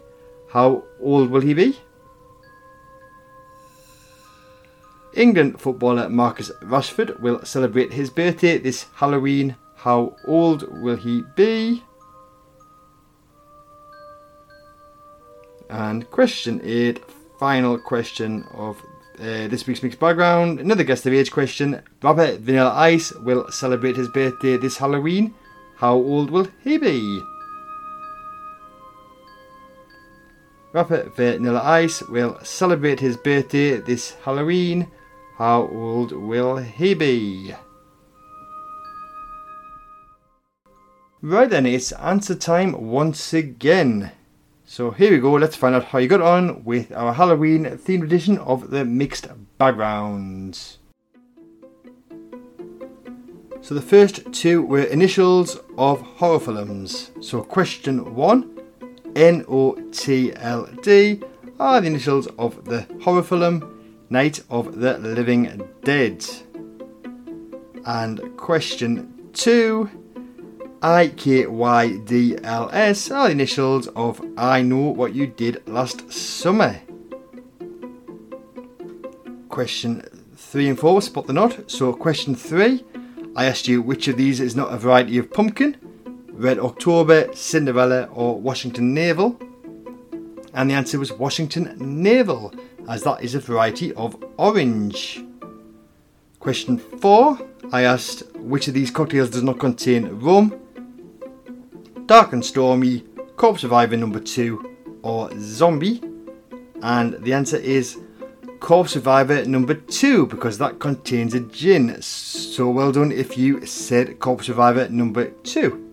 How 0.51 0.83
old 0.99 1.29
will 1.29 1.41
he 1.41 1.53
be? 1.53 1.77
England 5.13 5.59
footballer 5.59 6.09
Marcus 6.09 6.51
Rashford 6.61 7.19
will 7.19 7.43
celebrate 7.43 7.93
his 7.93 8.09
birthday 8.09 8.57
this 8.57 8.85
Halloween. 8.95 9.55
How 9.75 10.15
old 10.25 10.63
will 10.81 10.95
he 10.95 11.23
be? 11.35 11.83
And 15.69 16.09
question 16.11 16.61
8, 16.63 17.03
final 17.39 17.77
question 17.77 18.43
of 18.53 18.81
uh, 19.19 19.47
this 19.47 19.65
week's 19.65 19.83
mixed 19.83 19.99
background. 19.99 20.59
Another 20.59 20.83
guest 20.83 21.05
of 21.05 21.13
age 21.13 21.31
question. 21.31 21.81
Rapper 22.01 22.37
Vanilla 22.37 22.73
Ice 22.73 23.11
will 23.13 23.49
celebrate 23.51 23.95
his 23.95 24.07
birthday 24.09 24.57
this 24.57 24.77
Halloween. 24.77 25.33
How 25.77 25.95
old 25.95 26.29
will 26.29 26.47
he 26.63 26.77
be? 26.77 27.21
Rapper 30.73 31.11
Vanilla 31.15 31.61
Ice 31.63 32.03
will 32.03 32.37
celebrate 32.43 32.99
his 32.99 33.17
birthday 33.17 33.77
this 33.77 34.11
Halloween. 34.23 34.91
How 35.37 35.67
old 35.67 36.11
will 36.11 36.57
he 36.57 36.93
be? 36.93 37.53
Right 41.21 41.49
then, 41.49 41.65
it's 41.65 41.91
answer 41.93 42.35
time 42.35 42.73
once 42.89 43.33
again. 43.33 44.11
So 44.69 44.91
here 44.91 45.11
we 45.11 45.19
go, 45.19 45.31
let's 45.31 45.55
find 45.55 45.73
out 45.73 45.85
how 45.85 45.97
you 45.97 46.09
got 46.09 46.19
on 46.19 46.65
with 46.65 46.91
our 46.91 47.13
Halloween 47.13 47.63
themed 47.63 48.03
edition 48.03 48.37
of 48.39 48.69
the 48.69 48.83
Mixed 48.83 49.29
Backgrounds. 49.57 50.79
So 53.61 53.73
the 53.73 53.81
first 53.81 54.33
two 54.33 54.61
were 54.61 54.83
initials 54.83 55.57
of 55.77 56.01
horror 56.01 56.41
films. 56.41 57.11
So 57.21 57.43
question 57.43 58.13
one, 58.13 58.59
N 59.15 59.45
O 59.47 59.75
T 59.93 60.33
L 60.35 60.67
D, 60.83 61.21
are 61.61 61.79
the 61.79 61.87
initials 61.87 62.27
of 62.37 62.65
the 62.65 62.85
horror 63.01 63.23
film 63.23 64.03
Night 64.09 64.43
of 64.49 64.81
the 64.81 64.97
Living 64.97 65.65
Dead. 65.85 66.25
And 67.85 68.35
question 68.35 69.29
two 69.31 69.89
IKYDLS 70.81 72.45
are 73.15 73.25
the 73.25 73.31
initials 73.31 73.87
of 73.87 74.21
I 74.37 74.61
Know 74.61 74.89
What 74.89 75.15
You 75.15 75.25
Did 75.25 75.67
Last 75.67 76.11
Summer. 76.11 76.79
Question 79.49 80.03
three 80.35 80.69
and 80.69 80.77
four, 80.79 81.01
spot 81.01 81.25
the 81.25 81.33
nod. 81.33 81.69
So, 81.69 81.93
question 81.93 82.35
three, 82.35 82.85
I 83.35 83.45
asked 83.45 83.67
you 83.67 83.81
which 83.81 84.07
of 84.07 84.17
these 84.17 84.39
is 84.39 84.55
not 84.55 84.71
a 84.71 84.77
variety 84.77 85.17
of 85.17 85.31
pumpkin 85.31 85.77
Red 86.31 86.59
October, 86.59 87.33
Cinderella, 87.33 88.03
or 88.13 88.39
Washington 88.39 88.93
Navel. 88.93 89.35
And 90.53 90.69
the 90.69 90.75
answer 90.75 90.99
was 90.99 91.11
Washington 91.11 91.75
Navel 91.79 92.53
as 92.87 93.01
that 93.01 93.23
is 93.23 93.33
a 93.33 93.39
variety 93.39 93.93
of 93.93 94.15
orange. 94.37 95.23
Question 96.39 96.77
4 96.77 97.39
I 97.71 97.81
asked 97.81 98.23
which 98.35 98.67
of 98.67 98.75
these 98.75 98.91
cocktails 98.91 99.31
does 99.31 99.43
not 99.43 99.59
contain 99.59 100.19
rum, 100.19 100.57
dark 102.07 102.33
and 102.33 102.43
stormy, 102.43 103.01
corpse 103.35 103.61
Survivor 103.61 103.97
number 103.97 104.19
2, 104.19 104.77
or 105.03 105.29
zombie. 105.39 106.01
And 106.81 107.13
the 107.23 107.33
answer 107.33 107.57
is 107.57 107.99
corpse 108.59 108.93
Survivor 108.93 109.45
number 109.45 109.73
2 109.75 110.27
because 110.27 110.57
that 110.57 110.79
contains 110.79 111.33
a 111.33 111.41
gin. 111.41 112.01
So 112.01 112.69
well 112.69 112.91
done 112.91 113.11
if 113.11 113.37
you 113.37 113.65
said 113.65 114.19
corpse 114.19 114.47
Survivor 114.47 114.87
number 114.89 115.31
2. 115.43 115.83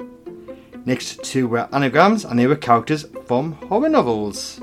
Next 0.86 1.24
two 1.24 1.48
were 1.48 1.66
anagrams 1.72 2.26
and 2.26 2.38
they 2.38 2.46
were 2.46 2.56
characters 2.56 3.06
from 3.26 3.52
horror 3.52 3.88
novels. 3.88 4.60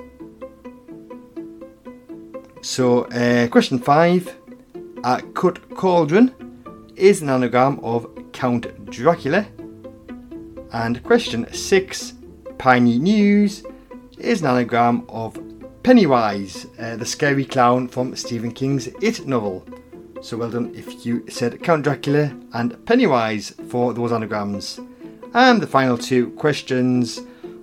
So, 2.61 3.05
uh, 3.05 3.47
question 3.47 3.79
five. 3.79 4.37
A 5.03 5.19
cut 5.33 5.67
cauldron 5.75 6.93
is 6.95 7.23
an 7.23 7.29
anagram 7.29 7.79
of 7.81 8.07
Count 8.33 8.85
Dracula. 8.91 9.47
And 10.73 11.03
question 11.03 11.51
six 11.53 12.13
Piney 12.57 12.97
News 12.97 13.63
is 14.17 14.41
an 14.41 14.47
anagram 14.47 15.05
of 15.10 15.38
Pennywise, 15.84 16.67
uh, 16.79 16.95
the 16.95 17.05
scary 17.05 17.43
clown 17.43 17.88
from 17.88 18.15
Stephen 18.15 18.51
King's 18.51 18.88
It 19.01 19.27
novel. 19.27 19.65
So 20.21 20.38
well 20.38 20.51
done 20.51 20.71
if 20.73 21.05
you 21.05 21.25
said 21.27 21.62
Count 21.62 21.84
Dracula 21.84 22.34
and 22.53 22.86
Pennywise 22.86 23.49
for 23.67 23.93
those 23.93 24.12
anagrams. 24.12 24.79
And 25.34 25.62
the 25.62 25.67
final 25.67 25.97
two 25.97 26.29
questions 26.31 27.19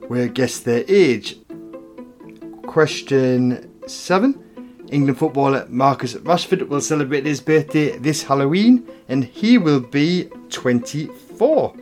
were 0.09 0.27
guess 0.27 0.59
their 0.59 0.85
age. 0.89 1.39
Question 2.67 3.71
7. 3.87 4.45
England 4.91 5.19
footballer 5.19 5.67
Marcus 5.69 6.15
Rashford 6.15 6.69
will 6.69 6.81
celebrate 6.81 7.25
his 7.25 7.41
birthday 7.41 7.97
this 7.99 8.23
Halloween 8.23 8.87
and 9.09 9.25
he 9.25 9.57
will 9.57 9.81
be 9.81 10.29
24. 10.51 11.75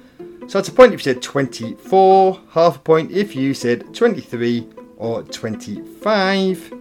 So 0.48 0.58
that's 0.58 0.68
a 0.68 0.72
point 0.72 0.94
if 0.94 1.00
you 1.00 1.12
said 1.12 1.22
24, 1.22 2.40
half 2.50 2.76
a 2.76 2.78
point 2.78 3.10
if 3.10 3.34
you 3.34 3.52
said 3.52 3.92
23 3.92 4.68
or 4.96 5.24
25. 5.24 6.72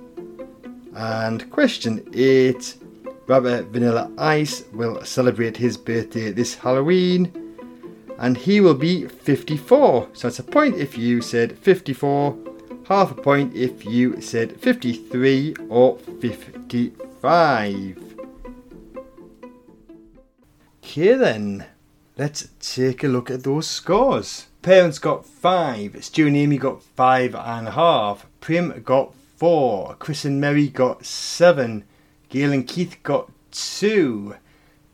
And 0.96 1.52
question 1.52 2.08
8 2.14 2.76
Rabbit 3.28 3.66
Vanilla 3.68 4.12
Ice 4.20 4.66
will 4.72 5.04
celebrate 5.04 5.58
his 5.58 5.78
birthday 5.78 6.32
this 6.32 6.54
Halloween 6.54 7.32
and 8.20 8.38
he 8.38 8.62
will 8.62 8.76
be 8.76 9.08
54. 9.08 10.10
So 10.14 10.28
that's 10.28 10.40
a 10.40 10.44
point 10.44 10.78
if 10.78 10.96
you 10.96 11.22
said 11.22 11.58
54, 11.58 12.38
half 12.88 13.12
a 13.12 13.16
point 13.16 13.56
if 13.56 13.84
you 13.84 14.22
said 14.22 14.62
53 14.62 15.56
or 15.70 15.98
55. 15.98 17.98
Okay 20.84 21.16
then, 21.16 21.66
let's 22.18 22.50
take 22.60 23.04
a 23.04 23.08
look 23.08 23.30
at 23.30 23.44
those 23.44 23.68
scores. 23.68 24.48
Parents 24.62 25.00
got 25.00 25.26
5, 25.26 26.04
Stu 26.04 26.28
and 26.28 26.36
Amy 26.36 26.58
got 26.58 26.82
5.5, 26.98 28.20
Prim 28.42 28.82
got 28.84 29.14
4, 29.38 29.96
Chris 30.00 30.26
and 30.26 30.42
Mary 30.42 30.70
got 30.70 31.06
7, 31.06 31.84
Gail 32.30 32.52
and 32.52 32.68
Keith 32.68 32.98
got 33.04 33.32
2. 33.52 34.36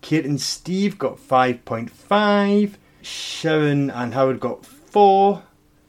Kate 0.02 0.26
and 0.26 0.42
Steve 0.42 0.98
got 0.98 1.18
5.5. 1.18 2.74
Sharon 3.02 3.90
and 3.90 4.14
Howard 4.14 4.40
got 4.40 4.66
4. 4.66 5.44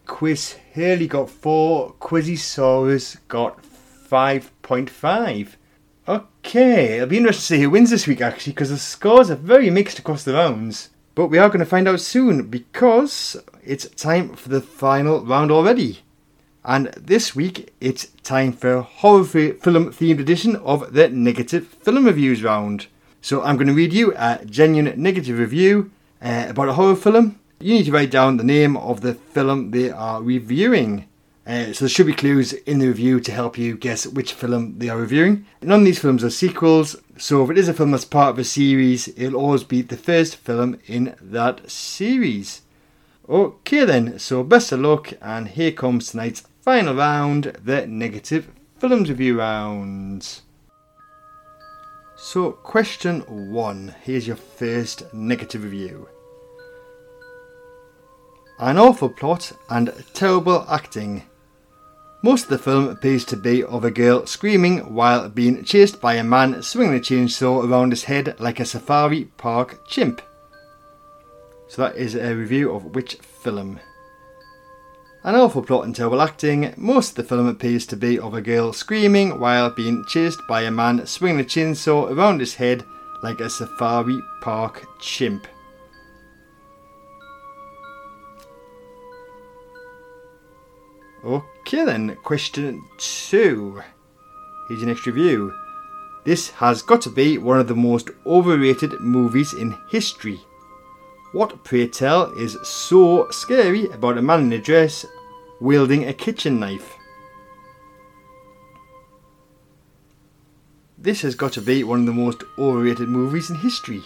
Quiz 0.06 0.56
Hurley 0.74 1.06
got 1.06 1.28
4. 1.30 1.94
Quizzysaurus 1.94 3.18
got 3.28 3.62
5.5. 3.62 5.48
Okay, 6.08 6.96
it'll 6.96 7.06
be 7.06 7.18
interesting 7.18 7.56
to 7.56 7.60
see 7.60 7.62
who 7.62 7.70
wins 7.70 7.90
this 7.90 8.06
week 8.06 8.20
actually 8.20 8.52
because 8.52 8.70
the 8.70 8.78
scores 8.78 9.30
are 9.30 9.36
very 9.36 9.70
mixed 9.70 9.98
across 9.98 10.24
the 10.24 10.34
rounds. 10.34 10.90
But 11.14 11.26
we 11.26 11.38
are 11.38 11.48
going 11.48 11.60
to 11.60 11.66
find 11.66 11.86
out 11.86 12.00
soon 12.00 12.48
because 12.48 13.36
it's 13.62 13.86
time 13.90 14.34
for 14.34 14.48
the 14.48 14.62
final 14.62 15.24
round 15.24 15.50
already. 15.50 16.00
And 16.64 16.86
this 16.96 17.36
week 17.36 17.72
it's 17.80 18.06
time 18.22 18.52
for 18.52 18.80
horror 18.80 19.24
film 19.24 19.92
themed 19.92 20.20
edition 20.20 20.56
of 20.56 20.94
the 20.94 21.08
Negative 21.10 21.66
Film 21.66 22.06
Reviews 22.06 22.42
round. 22.42 22.86
So 23.20 23.42
I'm 23.42 23.56
going 23.56 23.66
to 23.66 23.74
read 23.74 23.92
you 23.92 24.14
a 24.16 24.40
genuine 24.46 25.00
negative 25.00 25.38
review 25.38 25.90
uh, 26.22 26.46
about 26.48 26.68
a 26.68 26.74
horror 26.74 26.96
film. 26.96 27.38
You 27.60 27.74
need 27.74 27.84
to 27.86 27.92
write 27.92 28.10
down 28.10 28.38
the 28.38 28.44
name 28.44 28.76
of 28.76 29.02
the 29.02 29.14
film 29.14 29.70
they 29.70 29.90
are 29.90 30.22
reviewing. 30.22 31.08
Uh, 31.46 31.72
so 31.72 31.84
there 31.84 31.88
should 31.88 32.06
be 32.06 32.12
clues 32.12 32.52
in 32.52 32.78
the 32.78 32.86
review 32.86 33.18
to 33.20 33.32
help 33.32 33.58
you 33.58 33.76
guess 33.76 34.06
which 34.06 34.32
film 34.32 34.78
they 34.78 34.88
are 34.88 34.98
reviewing. 34.98 35.44
None 35.60 35.80
of 35.80 35.84
these 35.84 35.98
films 35.98 36.22
are 36.22 36.30
sequels, 36.30 36.96
so 37.18 37.42
if 37.42 37.50
it 37.50 37.58
is 37.58 37.68
a 37.68 37.74
film 37.74 37.90
that's 37.90 38.04
part 38.04 38.30
of 38.30 38.38
a 38.38 38.44
series, 38.44 39.08
it'll 39.16 39.40
always 39.40 39.64
be 39.64 39.82
the 39.82 39.96
first 39.96 40.36
film 40.36 40.78
in 40.86 41.16
that 41.20 41.68
series. 41.68 42.62
Okay 43.28 43.84
then, 43.84 44.18
so 44.18 44.44
best 44.44 44.70
of 44.70 44.80
luck, 44.80 45.12
and 45.20 45.48
here 45.48 45.72
comes 45.72 46.10
tonight's 46.10 46.44
Final 46.62 46.94
round, 46.94 47.56
the 47.64 47.88
negative 47.88 48.48
films 48.78 49.08
review 49.08 49.40
round. 49.40 50.42
So, 52.16 52.52
question 52.52 53.22
one. 53.52 53.96
Here's 54.02 54.28
your 54.28 54.36
first 54.36 55.12
negative 55.12 55.64
review. 55.64 56.08
An 58.60 58.78
awful 58.78 59.08
plot 59.08 59.50
and 59.68 59.92
terrible 60.14 60.64
acting. 60.68 61.24
Most 62.24 62.44
of 62.44 62.50
the 62.50 62.58
film 62.58 62.88
appears 62.88 63.24
to 63.26 63.36
be 63.36 63.64
of 63.64 63.84
a 63.84 63.90
girl 63.90 64.26
screaming 64.26 64.94
while 64.94 65.28
being 65.28 65.64
chased 65.64 66.00
by 66.00 66.14
a 66.14 66.22
man 66.22 66.62
swinging 66.62 66.94
a 66.94 67.00
chainsaw 67.00 67.68
around 67.68 67.90
his 67.90 68.04
head 68.04 68.36
like 68.38 68.60
a 68.60 68.64
safari 68.64 69.24
park 69.36 69.84
chimp. 69.88 70.22
So 71.66 71.82
that 71.82 71.96
is 71.96 72.14
a 72.14 72.36
review 72.36 72.70
of 72.70 72.94
which 72.94 73.16
film? 73.16 73.80
An 75.24 75.34
awful 75.34 75.62
plot 75.62 75.84
and 75.84 75.96
terrible 75.96 76.22
acting, 76.22 76.72
most 76.76 77.10
of 77.10 77.14
the 77.16 77.24
film 77.24 77.48
appears 77.48 77.86
to 77.86 77.96
be 77.96 78.20
of 78.20 78.34
a 78.34 78.40
girl 78.40 78.72
screaming 78.72 79.40
while 79.40 79.70
being 79.70 80.04
chased 80.06 80.40
by 80.48 80.62
a 80.62 80.70
man 80.70 81.04
swinging 81.06 81.40
a 81.40 81.44
chainsaw 81.44 82.08
around 82.08 82.38
his 82.38 82.54
head 82.54 82.84
like 83.24 83.40
a 83.40 83.50
safari 83.50 84.20
park 84.40 84.86
chimp. 85.00 85.48
Okay 91.24 91.51
then, 91.80 92.16
question 92.22 92.84
two. 92.98 93.82
Here's 94.68 94.80
your 94.80 94.88
next 94.90 95.06
review. 95.06 95.54
This 96.24 96.50
has 96.50 96.82
got 96.82 97.00
to 97.02 97.08
be 97.08 97.38
one 97.38 97.58
of 97.58 97.66
the 97.66 97.74
most 97.74 98.10
overrated 98.26 99.00
movies 99.00 99.54
in 99.54 99.78
history. 99.88 100.38
What, 101.32 101.64
pray 101.64 101.88
tell, 101.88 102.30
is 102.34 102.58
so 102.62 103.26
scary 103.30 103.86
about 103.86 104.18
a 104.18 104.22
man 104.22 104.42
in 104.42 104.52
a 104.52 104.58
dress 104.58 105.06
wielding 105.60 106.06
a 106.06 106.12
kitchen 106.12 106.60
knife? 106.60 106.94
This 110.98 111.22
has 111.22 111.34
got 111.34 111.52
to 111.54 111.62
be 111.62 111.84
one 111.84 112.00
of 112.00 112.06
the 112.06 112.12
most 112.12 112.44
overrated 112.58 113.08
movies 113.08 113.48
in 113.48 113.56
history. 113.56 114.02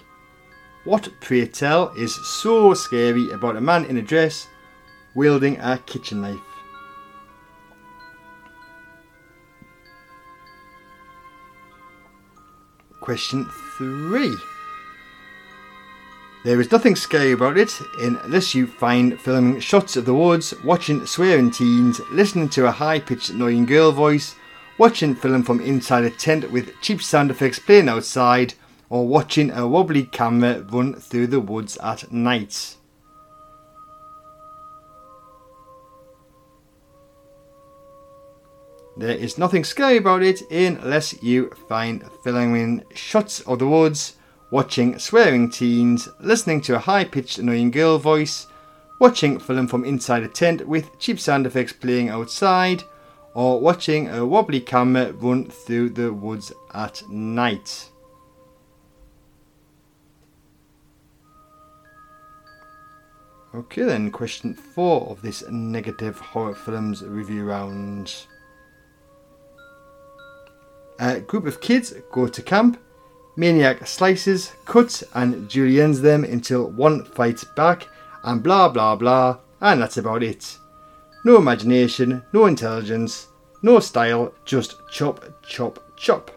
What, 0.85 1.09
pray 1.21 1.47
tell, 1.47 1.89
is 1.97 2.15
so 2.41 2.75
scary 2.75 3.29
about 3.33 3.57
a 3.57 3.61
man 3.61 3.87
in 3.87 3.97
a 3.97 4.03
dress 4.03 4.47
wielding 5.17 5.59
a 5.59 5.79
kitchen 5.79 6.21
knife? 6.21 6.56
Question 13.07 13.45
3. 13.79 14.35
There 16.42 16.61
is 16.61 16.73
nothing 16.73 16.97
scary 16.97 17.31
about 17.31 17.57
it 17.57 17.71
unless 18.01 18.53
you 18.53 18.66
find 18.66 19.21
filming 19.21 19.61
shots 19.61 19.97
of 19.97 20.07
the 20.07 20.12
woods, 20.12 20.53
watching 20.64 21.07
swearing 21.07 21.53
teens, 21.53 22.01
listening 22.11 22.49
to 22.49 22.66
a 22.66 22.73
high 22.73 22.99
pitched 22.99 23.31
annoying 23.31 23.64
girl 23.64 23.92
voice, 23.92 24.35
watching 24.77 25.14
film 25.14 25.45
from 25.45 25.61
inside 25.61 26.03
a 26.03 26.11
tent 26.11 26.51
with 26.51 26.81
cheap 26.81 27.01
sound 27.01 27.31
effects 27.31 27.61
playing 27.61 27.88
outside, 27.88 28.55
or 28.90 29.07
watching 29.07 29.53
a 29.53 29.69
wobbly 29.69 30.03
camera 30.03 30.62
run 30.62 30.95
through 30.95 31.29
the 31.29 31.38
woods 31.38 31.77
at 31.77 32.11
night. 32.11 32.76
There 38.99 39.15
is 39.15 39.37
nothing 39.37 39.63
scary 39.63 39.99
about 39.99 40.23
it 40.23 40.51
unless 40.51 41.23
you 41.23 41.51
find 41.69 42.03
filming 42.25 42.57
in 42.57 42.85
shots 42.95 43.41
of 43.41 43.59
the 43.59 43.67
woods, 43.67 44.15
watching 44.51 44.99
swearing 44.99 45.51
teens, 45.51 46.09
listening 46.19 46.63
to 46.63 46.77
a 46.77 46.79
high 46.79 47.05
pitched 47.05 47.39
annoying 47.39 47.71
girl 47.71 47.99
voice, 47.99 48.47
watching 48.99 49.39
film 49.39 49.67
from 49.67 49.85
inside 49.85 50.23
a 50.23 50.29
tent 50.29 50.67
with 50.67 50.99
cheap 50.99 51.21
sound 51.21 51.47
effects 51.47 51.75
playing 51.75 52.09
outside, 52.09 52.85
or 53.35 53.61
watching 53.61 54.09
a 54.09 54.25
wobbly 54.25 54.61
camera 54.61 55.13
run 55.13 55.45
through 55.45 55.91
the 55.91 56.11
woods 56.11 56.51
at 56.73 57.07
night. 57.11 57.91
Okay, 63.55 63.83
then, 63.83 64.11
question 64.11 64.55
four 64.55 65.07
of 65.11 65.21
this 65.21 65.43
negative 65.51 66.19
horror 66.19 66.55
films 66.55 67.03
review 67.03 67.45
round. 67.45 68.27
A 70.99 71.21
group 71.21 71.47
of 71.47 71.61
kids 71.61 71.93
go 72.11 72.27
to 72.27 72.43
camp 72.43 72.79
Maniac 73.39 73.87
slices, 73.87 74.53
cuts, 74.65 75.05
and 75.15 75.47
juliennes 75.49 76.01
them 76.01 76.25
until 76.25 76.71
one 76.71 77.05
fights 77.05 77.45
back, 77.45 77.87
and 78.25 78.43
blah 78.43 78.71
blah 78.71 78.97
blah, 78.97 79.39
and 79.61 79.81
that's 79.81 79.99
about 79.99 80.23
it. 80.23 80.57
No 81.25 81.37
imagination, 81.37 82.23
no 82.33 82.47
intelligence, 82.47 83.27
no 83.63 83.79
style, 83.79 84.33
just 84.47 84.77
chop, 84.91 85.23
chop, 85.43 85.79
chop. 85.97 86.31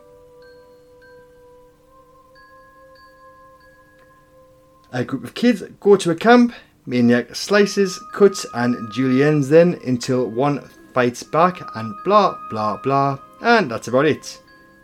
A 4.91 5.05
group 5.05 5.23
of 5.23 5.35
kids 5.35 5.63
go 5.79 5.95
to 5.95 6.11
a 6.11 6.15
camp, 6.15 6.51
Maniac 6.85 7.33
slices, 7.33 7.97
cuts, 8.13 8.45
and 8.55 8.75
juliennes 8.91 9.47
them 9.47 9.79
until 9.85 10.29
one 10.29 10.67
fights 10.93 11.23
back, 11.23 11.61
and 11.77 11.95
blah 12.03 12.35
blah 12.49 12.75
blah, 12.75 13.19
and 13.39 13.71
that's 13.71 13.87
about 13.87 14.05
it. 14.05 14.41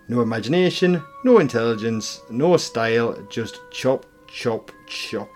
No 0.08 0.22
imagination, 0.22 1.02
no 1.24 1.39
intelligence, 1.39 2.22
no 2.30 2.58
style, 2.58 3.18
just 3.28 3.60
chop, 3.72 4.06
chop, 4.28 4.72
chop. 4.88 5.30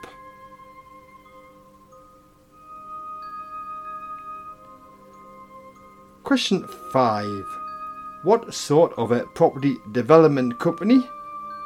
Question 6.24 6.68
5. 6.94 7.46
What 8.22 8.54
sort 8.54 8.94
of 8.96 9.12
a 9.12 9.26
property 9.34 9.78
development 9.92 10.60
company 10.60 11.10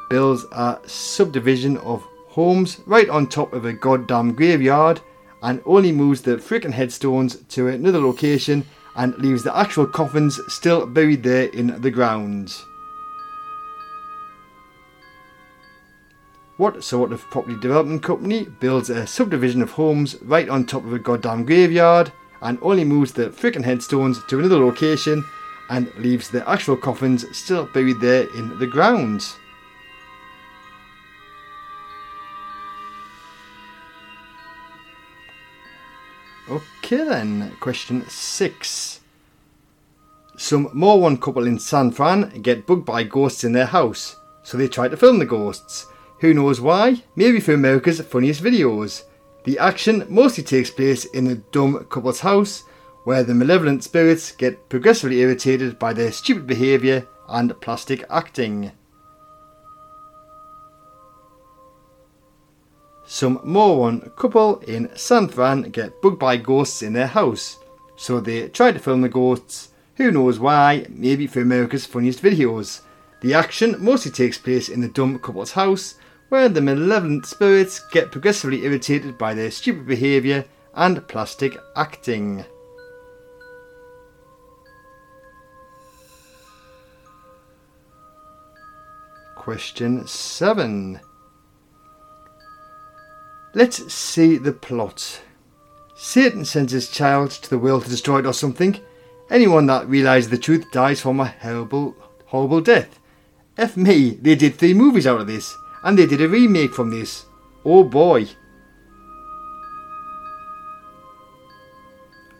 builds 0.08 0.46
a 0.52 0.78
subdivision 0.86 1.76
of 1.78 2.02
homes 2.28 2.80
right 2.86 3.10
on 3.10 3.26
top 3.26 3.52
of 3.52 3.66
a 3.66 3.72
goddamn 3.74 4.32
graveyard 4.32 5.02
and 5.42 5.60
only 5.66 5.92
moves 5.92 6.22
the 6.22 6.36
freaking 6.36 6.72
headstones 6.72 7.36
to 7.50 7.68
another 7.68 8.00
location 8.00 8.64
and 8.96 9.14
leaves 9.18 9.42
the 9.42 9.54
actual 9.54 9.86
coffins 9.86 10.40
still 10.48 10.86
buried 10.86 11.22
there 11.22 11.48
in 11.48 11.78
the 11.82 11.90
ground? 11.90 12.64
What 16.56 16.84
sort 16.84 17.12
of 17.12 17.28
property 17.30 17.56
development 17.56 18.04
company 18.04 18.44
builds 18.44 18.88
a 18.88 19.08
subdivision 19.08 19.60
of 19.60 19.72
homes 19.72 20.14
right 20.22 20.48
on 20.48 20.64
top 20.64 20.84
of 20.84 20.92
a 20.92 21.00
goddamn 21.00 21.44
graveyard 21.44 22.12
and 22.42 22.60
only 22.62 22.84
moves 22.84 23.12
the 23.12 23.30
freaking 23.30 23.64
headstones 23.64 24.24
to 24.26 24.38
another 24.38 24.58
location 24.58 25.24
and 25.68 25.92
leaves 25.96 26.30
the 26.30 26.48
actual 26.48 26.76
coffins 26.76 27.24
still 27.36 27.66
buried 27.74 28.00
there 28.00 28.28
in 28.36 28.56
the 28.60 28.68
ground? 28.68 29.26
Okay 36.48 36.98
then, 36.98 37.56
question 37.58 38.08
six. 38.08 39.00
Some 40.36 40.70
more 40.72 41.00
one 41.00 41.16
couple 41.16 41.48
in 41.48 41.58
San 41.58 41.90
Fran 41.90 42.28
get 42.42 42.64
bugged 42.64 42.84
by 42.84 43.02
ghosts 43.02 43.42
in 43.42 43.52
their 43.52 43.66
house, 43.66 44.14
so 44.44 44.56
they 44.56 44.68
try 44.68 44.86
to 44.86 44.96
film 44.96 45.18
the 45.18 45.26
ghosts. 45.26 45.86
Who 46.24 46.32
knows 46.32 46.58
why? 46.58 47.02
Maybe 47.16 47.38
for 47.38 47.52
America's 47.52 48.00
funniest 48.00 48.42
videos. 48.42 49.02
The 49.44 49.58
action 49.58 50.06
mostly 50.08 50.42
takes 50.42 50.70
place 50.70 51.04
in 51.04 51.26
the 51.26 51.34
dumb 51.52 51.84
couple's 51.90 52.20
house, 52.20 52.64
where 53.04 53.22
the 53.22 53.34
malevolent 53.34 53.84
spirits 53.84 54.32
get 54.32 54.70
progressively 54.70 55.20
irritated 55.20 55.78
by 55.78 55.92
their 55.92 56.10
stupid 56.10 56.46
behaviour 56.46 57.06
and 57.28 57.60
plastic 57.60 58.06
acting. 58.08 58.72
Some 63.04 63.38
moron 63.44 64.10
couple 64.16 64.60
in 64.60 64.96
San 64.96 65.28
Fran 65.28 65.64
get 65.72 66.00
bugged 66.00 66.20
by 66.20 66.38
ghosts 66.38 66.80
in 66.80 66.94
their 66.94 67.08
house, 67.08 67.58
so 67.96 68.18
they 68.18 68.48
try 68.48 68.72
to 68.72 68.78
film 68.78 69.02
the 69.02 69.10
ghosts. 69.10 69.74
Who 69.96 70.10
knows 70.10 70.38
why? 70.38 70.86
Maybe 70.88 71.26
for 71.26 71.42
America's 71.42 71.84
funniest 71.84 72.22
videos. 72.22 72.80
The 73.20 73.34
action 73.34 73.76
mostly 73.78 74.10
takes 74.10 74.38
place 74.38 74.70
in 74.70 74.80
the 74.80 74.88
dumb 74.88 75.18
couple's 75.18 75.52
house, 75.52 75.96
where 76.28 76.48
the 76.48 76.60
malevolent 76.60 77.26
spirits 77.26 77.80
get 77.92 78.12
progressively 78.12 78.64
irritated 78.64 79.16
by 79.18 79.34
their 79.34 79.50
stupid 79.50 79.86
behaviour 79.86 80.44
and 80.74 81.06
plastic 81.06 81.56
acting. 81.76 82.44
Question 89.36 90.06
7. 90.06 91.00
Let's 93.54 93.92
see 93.92 94.38
the 94.38 94.52
plot. 94.52 95.20
Satan 95.94 96.44
sends 96.44 96.72
his 96.72 96.88
child 96.88 97.30
to 97.30 97.50
the 97.50 97.58
world 97.58 97.84
to 97.84 97.90
destroy 97.90 98.18
it 98.18 98.26
or 98.26 98.32
something. 98.32 98.80
Anyone 99.30 99.66
that 99.66 99.88
realises 99.88 100.30
the 100.30 100.38
truth 100.38 100.64
dies 100.72 101.00
from 101.00 101.20
a 101.20 101.26
horrible, 101.26 101.94
horrible 102.26 102.60
death. 102.60 102.98
F 103.56 103.76
me, 103.76 104.10
they 104.20 104.34
did 104.34 104.54
three 104.54 104.74
movies 104.74 105.06
out 105.06 105.20
of 105.20 105.26
this. 105.26 105.54
And 105.84 105.98
they 105.98 106.06
did 106.06 106.22
a 106.22 106.28
remake 106.28 106.74
from 106.74 106.90
this. 106.90 107.26
Oh 107.64 107.84
boy. 107.84 108.28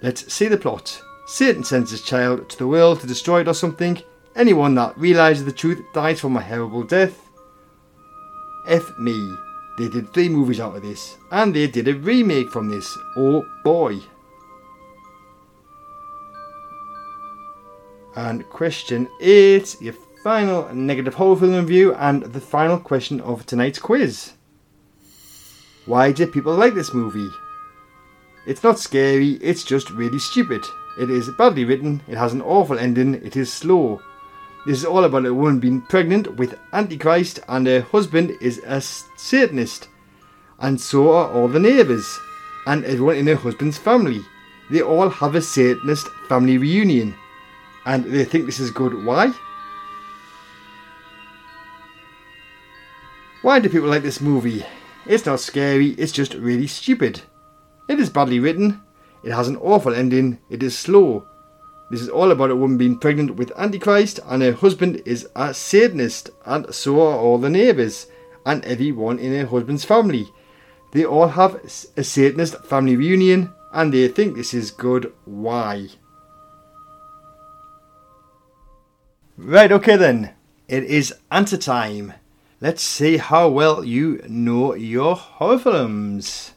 Let's 0.02 0.32
see 0.32 0.48
the 0.48 0.56
plot. 0.56 1.00
Satan 1.26 1.62
sends 1.64 1.90
his 1.90 2.02
child 2.02 2.48
to 2.50 2.58
the 2.58 2.66
world 2.66 3.00
to 3.00 3.06
destroy 3.06 3.40
it 3.40 3.48
or 3.48 3.54
something. 3.54 4.02
Anyone 4.36 4.74
that 4.74 4.98
realises 4.98 5.44
the 5.44 5.52
truth 5.52 5.82
dies 5.94 6.20
from 6.20 6.36
a 6.36 6.42
horrible 6.42 6.82
death. 6.82 7.30
F 8.66 8.98
me. 8.98 9.36
They 9.78 9.88
did 9.88 10.12
three 10.12 10.28
movies 10.28 10.60
out 10.60 10.76
of 10.76 10.82
this. 10.82 11.16
And 11.30 11.54
they 11.54 11.66
did 11.66 11.88
a 11.88 11.94
remake 11.94 12.50
from 12.50 12.68
this. 12.68 12.96
Oh 13.16 13.44
boy. 13.62 14.00
And 18.16 18.48
question 18.48 19.08
8, 19.20 19.76
your 19.80 19.94
final 20.24 20.74
negative 20.74 21.12
horror 21.12 21.36
film 21.36 21.54
review, 21.54 21.94
and 21.96 22.22
the 22.22 22.40
final 22.40 22.78
question 22.78 23.20
of 23.20 23.44
tonight's 23.44 23.78
quiz. 23.78 24.32
Why 25.84 26.12
did 26.12 26.32
people 26.32 26.54
like 26.54 26.72
this 26.72 26.94
movie? 26.94 27.28
It's 28.46 28.62
not 28.62 28.78
scary, 28.78 29.32
it's 29.42 29.64
just 29.64 29.90
really 29.90 30.18
stupid. 30.18 30.64
It 30.98 31.10
is 31.10 31.28
badly 31.36 31.66
written, 31.66 32.02
it 32.08 32.16
has 32.16 32.32
an 32.32 32.40
awful 32.40 32.78
ending, 32.78 33.16
it 33.16 33.36
is 33.36 33.52
slow. 33.52 34.00
This 34.64 34.78
is 34.78 34.86
all 34.86 35.04
about 35.04 35.26
a 35.26 35.34
woman 35.34 35.60
being 35.60 35.82
pregnant 35.82 36.36
with 36.36 36.58
Antichrist, 36.72 37.40
and 37.46 37.66
her 37.66 37.82
husband 37.82 38.32
is 38.40 38.62
a 38.64 38.80
Satanist. 38.80 39.88
And 40.58 40.80
so 40.80 41.12
are 41.12 41.30
all 41.32 41.48
the 41.48 41.60
neighbours, 41.60 42.18
and 42.66 42.82
everyone 42.86 43.16
in 43.16 43.26
her 43.26 43.36
husband's 43.36 43.76
family. 43.76 44.22
They 44.70 44.80
all 44.80 45.10
have 45.10 45.34
a 45.34 45.42
Satanist 45.42 46.08
family 46.30 46.56
reunion. 46.56 47.14
And 47.84 48.06
they 48.06 48.24
think 48.24 48.46
this 48.46 48.58
is 48.58 48.70
good. 48.70 49.04
Why? 49.04 49.34
Why 53.44 53.60
do 53.60 53.68
people 53.68 53.90
like 53.90 54.02
this 54.02 54.22
movie? 54.22 54.64
It's 55.04 55.26
not 55.26 55.38
scary, 55.38 55.88
it's 55.98 56.12
just 56.12 56.32
really 56.32 56.66
stupid. 56.66 57.20
It 57.90 58.00
is 58.00 58.08
badly 58.08 58.40
written, 58.40 58.80
it 59.22 59.32
has 59.32 59.48
an 59.48 59.58
awful 59.58 59.94
ending, 59.94 60.38
it 60.48 60.62
is 60.62 60.78
slow. 60.78 61.28
This 61.90 62.00
is 62.00 62.08
all 62.08 62.30
about 62.30 62.50
a 62.50 62.56
woman 62.56 62.78
being 62.78 62.98
pregnant 62.98 63.36
with 63.36 63.52
Antichrist, 63.58 64.18
and 64.24 64.42
her 64.42 64.54
husband 64.54 65.02
is 65.04 65.28
a 65.36 65.52
Satanist, 65.52 66.30
and 66.46 66.74
so 66.74 67.02
are 67.02 67.18
all 67.18 67.36
the 67.36 67.50
neighbours, 67.50 68.06
and 68.46 68.64
everyone 68.64 69.18
in 69.18 69.38
her 69.38 69.46
husband's 69.46 69.84
family. 69.84 70.26
They 70.92 71.04
all 71.04 71.28
have 71.28 71.56
a 71.98 72.02
Satanist 72.02 72.64
family 72.64 72.96
reunion, 72.96 73.52
and 73.74 73.92
they 73.92 74.08
think 74.08 74.36
this 74.36 74.54
is 74.54 74.70
good. 74.70 75.12
Why? 75.26 75.88
Right, 79.36 79.70
okay 79.70 79.96
then. 79.96 80.30
It 80.66 80.84
is 80.84 81.12
answer 81.30 81.58
time. 81.58 82.14
Let's 82.64 82.82
see 82.82 83.18
how 83.18 83.50
well 83.50 83.84
you 83.84 84.24
know 84.26 84.74
your 84.74 85.16
horror 85.16 85.58
films. 85.58 86.52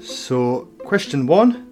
So, 0.00 0.70
question 0.78 1.26
one. 1.26 1.66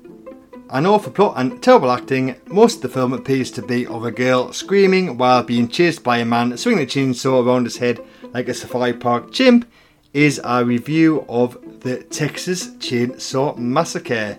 An 0.69 0.85
awful 0.85 1.11
plot 1.11 1.38
and 1.38 1.62
terrible 1.62 1.90
acting. 1.90 2.37
Most 2.49 2.77
of 2.77 2.83
the 2.83 2.88
film 2.90 3.14
appears 3.14 3.51
to 3.53 3.62
be 3.62 3.87
of 3.87 4.05
a 4.05 4.11
girl 4.11 4.53
screaming 4.53 5.17
while 5.17 5.43
being 5.43 5.69
chased 5.69 6.05
by 6.05 6.19
a 6.19 6.27
man 6.27 6.55
swinging 6.59 6.83
a 6.83 6.87
chainsaw 6.87 7.43
around 7.43 7.64
his 7.64 7.79
head 7.79 7.99
like 8.35 8.51
a 8.51 8.53
safari 8.53 8.93
park 8.93 9.33
chimp. 9.33 9.67
Is 10.12 10.38
a 10.45 10.62
review 10.67 11.25
of 11.31 11.81
the 11.81 12.03
Texas 12.03 12.73
Chainsaw 12.73 13.57
Massacre. 13.57 14.38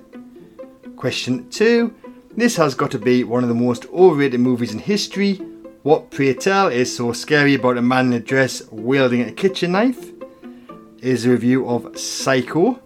Question 0.96 1.50
two. 1.50 1.96
This 2.38 2.56
has 2.58 2.76
got 2.76 2.92
to 2.92 3.00
be 3.00 3.24
one 3.24 3.42
of 3.42 3.50
the 3.50 3.56
most 3.56 3.88
overrated 3.88 4.40
movies 4.40 4.72
in 4.72 4.78
history. 4.78 5.42
What, 5.86 6.10
pray 6.10 6.34
tell, 6.34 6.70
is 6.70 6.96
so 6.96 7.14
scary 7.14 7.54
about 7.54 7.78
a 7.78 7.82
man 7.84 8.08
in 8.08 8.14
a 8.14 8.20
dress 8.20 8.64
wielding 8.72 9.22
a 9.22 9.32
kitchen 9.32 9.74
knife? 9.74 10.14
Is 10.98 11.28
a 11.28 11.30
review 11.30 11.70
of 11.70 11.96
Psycho. 11.96 12.82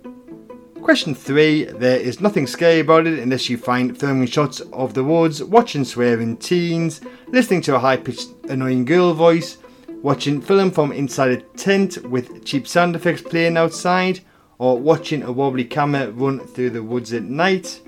Question 0.81 1.15
3 1.15 1.63
There 1.63 1.97
is 1.97 2.19
nothing 2.19 2.45
scary 2.45 2.81
about 2.81 3.07
it 3.07 3.19
unless 3.19 3.49
you 3.49 3.57
find 3.57 3.97
filming 3.97 4.27
shots 4.27 4.59
of 4.73 4.95
the 4.95 5.03
woods, 5.05 5.41
watching 5.41 5.85
swearing 5.85 6.35
teens, 6.35 6.99
listening 7.29 7.61
to 7.61 7.75
a 7.75 7.79
high 7.79 7.95
pitched, 7.95 8.31
annoying 8.49 8.83
girl 8.83 9.13
voice, 9.13 9.59
watching 10.01 10.41
film 10.41 10.69
from 10.69 10.91
inside 10.91 11.31
a 11.31 11.41
tent 11.55 12.03
with 12.03 12.43
cheap 12.43 12.67
sound 12.67 12.97
effects 12.97 13.21
playing 13.21 13.55
outside, 13.55 14.19
or 14.57 14.77
watching 14.77 15.23
a 15.23 15.31
wobbly 15.31 15.63
camera 15.63 16.11
run 16.11 16.45
through 16.47 16.71
the 16.71 16.83
woods 16.83 17.13
at 17.13 17.23
night. 17.23 17.81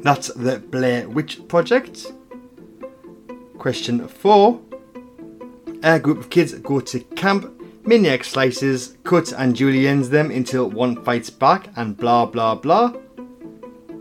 That's 0.00 0.28
the 0.28 0.58
Blair 0.58 1.06
Witch 1.06 1.46
Project. 1.48 2.12
Question 3.62 4.08
4. 4.08 4.60
A 5.84 6.00
group 6.00 6.18
of 6.18 6.30
kids 6.30 6.52
go 6.52 6.80
to 6.80 6.98
camp, 7.14 7.46
Maniac 7.86 8.24
slices, 8.24 8.96
cuts 9.04 9.32
and 9.32 9.54
juliennes 9.54 10.10
them 10.10 10.32
until 10.32 10.68
one 10.68 11.00
fights 11.04 11.30
back 11.30 11.68
and 11.76 11.96
blah 11.96 12.26
blah 12.26 12.56
blah. 12.56 12.92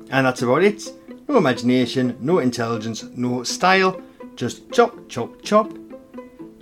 And 0.10 0.26
that's 0.26 0.42
about 0.42 0.64
it. 0.64 0.90
No 1.28 1.38
imagination, 1.38 2.18
no 2.20 2.40
intelligence, 2.40 3.04
no 3.16 3.44
style, 3.44 4.02
just 4.36 4.72
chop 4.72 5.08
chop 5.08 5.40
chop. 5.44 5.72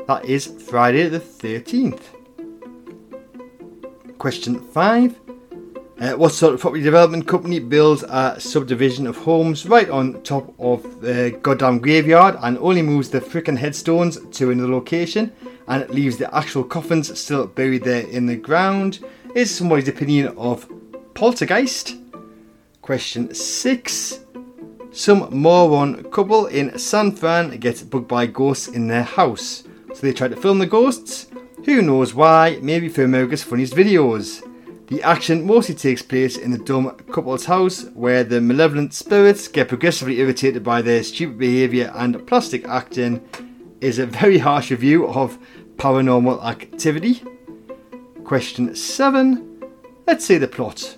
That 0.06 0.26
is 0.26 0.47
Friday 0.47 1.08
the 1.08 1.22
13th. 1.22 2.02
Question 4.18 4.60
5. 4.60 5.29
Uh, 6.00 6.14
what 6.14 6.32
sort 6.32 6.54
of 6.54 6.62
property 6.62 6.82
development 6.82 7.28
company 7.28 7.60
builds 7.60 8.04
a 8.04 8.39
subdivision 8.39 9.06
of 9.06 9.18
homes 9.18 9.66
right 9.66 9.89
on 9.89 10.22
top 10.24 10.54
of 10.58 11.02
the 11.02 11.38
goddamn 11.41 11.78
graveyard 11.78 12.38
and 12.41 12.58
only 12.60 12.82
moves 12.82 13.10
the 13.10 13.20
frickin' 13.20 13.58
headstones 13.58 14.18
to 14.32 14.50
another 14.50 14.72
location 14.72 15.30
and 15.68 15.84
it 15.84 15.89
leaves 15.89 16.16
the 16.16 16.34
actual 16.34 16.64
coffins 16.64 17.20
still 17.20 17.45
buried 17.47 17.84
there 17.84 18.08
in 18.08 18.26
the 18.26 18.36
ground? 18.38 19.00
Is 19.36 19.54
somebody's 19.54 19.89
opinion 19.89 20.30
of 20.38 20.72
Poltergeist? 21.16 21.97
Question 22.82 23.34
6. 23.34 24.20
Some 24.91 25.28
moron 25.36 26.10
couple 26.12 26.45
in 26.45 26.80
San 26.80 27.12
Fran 27.12 27.58
gets 27.58 27.84
bugged 27.84 28.08
by 28.08 28.26
ghosts 28.26 28.70
in 28.70 28.88
their 28.88 29.04
house. 29.04 29.66
So 29.93 30.00
they 30.00 30.14
try 30.14 30.30
to 30.30 30.38
film 30.38 30.60
the 30.60 30.66
ghosts. 30.66 31.28
Who 31.66 31.82
knows 31.82 32.14
why? 32.14 32.58
Maybe 32.62 32.88
for 32.88 33.04
America's 33.04 33.43
Funniest 33.43 33.74
Videos. 33.74 34.45
The 34.90 35.04
action 35.04 35.46
mostly 35.46 35.76
takes 35.76 36.02
place 36.02 36.36
in 36.36 36.50
the 36.50 36.58
dumb 36.58 36.90
couple's 37.12 37.46
house, 37.46 37.86
where 37.94 38.24
the 38.24 38.42
malevolent 38.42 38.92
spirits 38.96 39.48
get 39.48 39.68
progressively 39.68 40.20
irritated 40.20 40.64
by 40.64 40.82
their 40.82 41.04
stupid 41.04 41.38
behaviour 41.38 41.92
and 41.94 42.26
plastic 42.26 42.68
acting. 42.68 43.22
Is 43.82 44.00
a 44.00 44.08
very 44.08 44.40
harsh 44.40 44.72
review 44.72 45.08
of 45.08 45.38
paranormal 45.78 46.44
activity. 46.44 47.24
Question 48.24 48.76
7. 48.76 49.64
Let's 50.08 50.26
say 50.26 50.40
the 50.40 50.48
plot. 50.48 50.98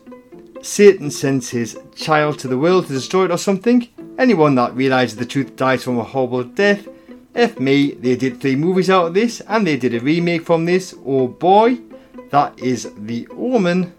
Satan 0.62 1.12
sends 1.12 1.50
his 1.50 1.78
child 1.94 2.39
to 2.39 2.48
the 2.48 2.58
world 2.58 2.88
to 2.88 2.94
destroy 2.94 3.26
it 3.26 3.32
or 3.32 3.38
something. 3.38 3.89
Anyone 4.18 4.56
that 4.56 4.74
realises 4.74 5.18
the 5.18 5.26
truth 5.26 5.58
dies 5.58 5.84
from 5.84 6.00
a 6.00 6.04
horrible 6.04 6.46
death. 6.46 6.88
If 7.36 7.60
me, 7.60 7.92
they 7.92 8.16
did 8.16 8.39
three 8.39 8.56
movies 8.56 8.89
out 8.89 9.08
of 9.08 9.14
this 9.14 9.42
and 9.50 9.68
they 9.68 9.76
did 9.76 9.94
a 9.94 10.00
remake 10.00 10.44
from 10.44 10.64
this. 10.64 10.96
Oh 11.06 11.28
boy. 11.28 11.80
That 12.32 12.58
is 12.62 12.94
The 12.98 13.28
Omen. 13.38 13.94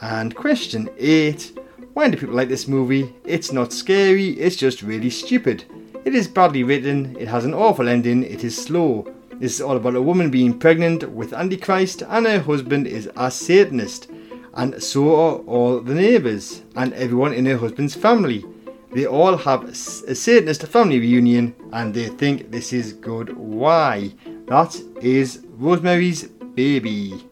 And 0.00 0.32
question 0.32 0.88
8 0.96 1.58
Why 1.92 2.08
do 2.08 2.16
people 2.16 2.36
like 2.36 2.48
this 2.48 2.68
movie? 2.68 3.12
It's 3.24 3.50
not 3.50 3.72
scary, 3.72 4.28
it's 4.38 4.54
just 4.54 4.80
really 4.80 5.10
stupid. 5.10 5.64
It 6.04 6.14
is 6.14 6.28
badly 6.28 6.62
written, 6.62 7.16
it 7.18 7.26
has 7.26 7.44
an 7.44 7.52
awful 7.52 7.88
ending, 7.88 8.22
it 8.22 8.44
is 8.44 8.56
slow. 8.56 9.12
This 9.34 9.56
is 9.56 9.60
all 9.60 9.76
about 9.76 9.96
a 9.96 10.02
woman 10.02 10.30
being 10.30 10.56
pregnant 10.56 11.10
with 11.10 11.32
Antichrist 11.32 12.04
and 12.08 12.26
her 12.26 12.38
husband 12.38 12.86
is 12.86 13.10
a 13.16 13.28
Satanist. 13.28 14.08
And 14.54 14.80
so 14.80 15.08
are 15.16 15.38
all 15.38 15.80
the 15.80 15.94
neighbours 15.94 16.62
and 16.76 16.92
everyone 16.94 17.32
in 17.32 17.46
her 17.46 17.56
husband's 17.56 17.96
family. 17.96 18.44
They 18.92 19.06
all 19.06 19.36
have 19.36 19.64
a 19.64 19.74
Satanist 19.74 20.62
family 20.68 21.00
reunion 21.00 21.56
and 21.72 21.92
they 21.92 22.06
think 22.06 22.52
this 22.52 22.72
is 22.72 22.92
good. 22.92 23.36
Why? 23.36 24.12
That 24.46 24.80
is 25.00 25.44
Rosemary's 25.58 26.28
Baby. 26.54 27.31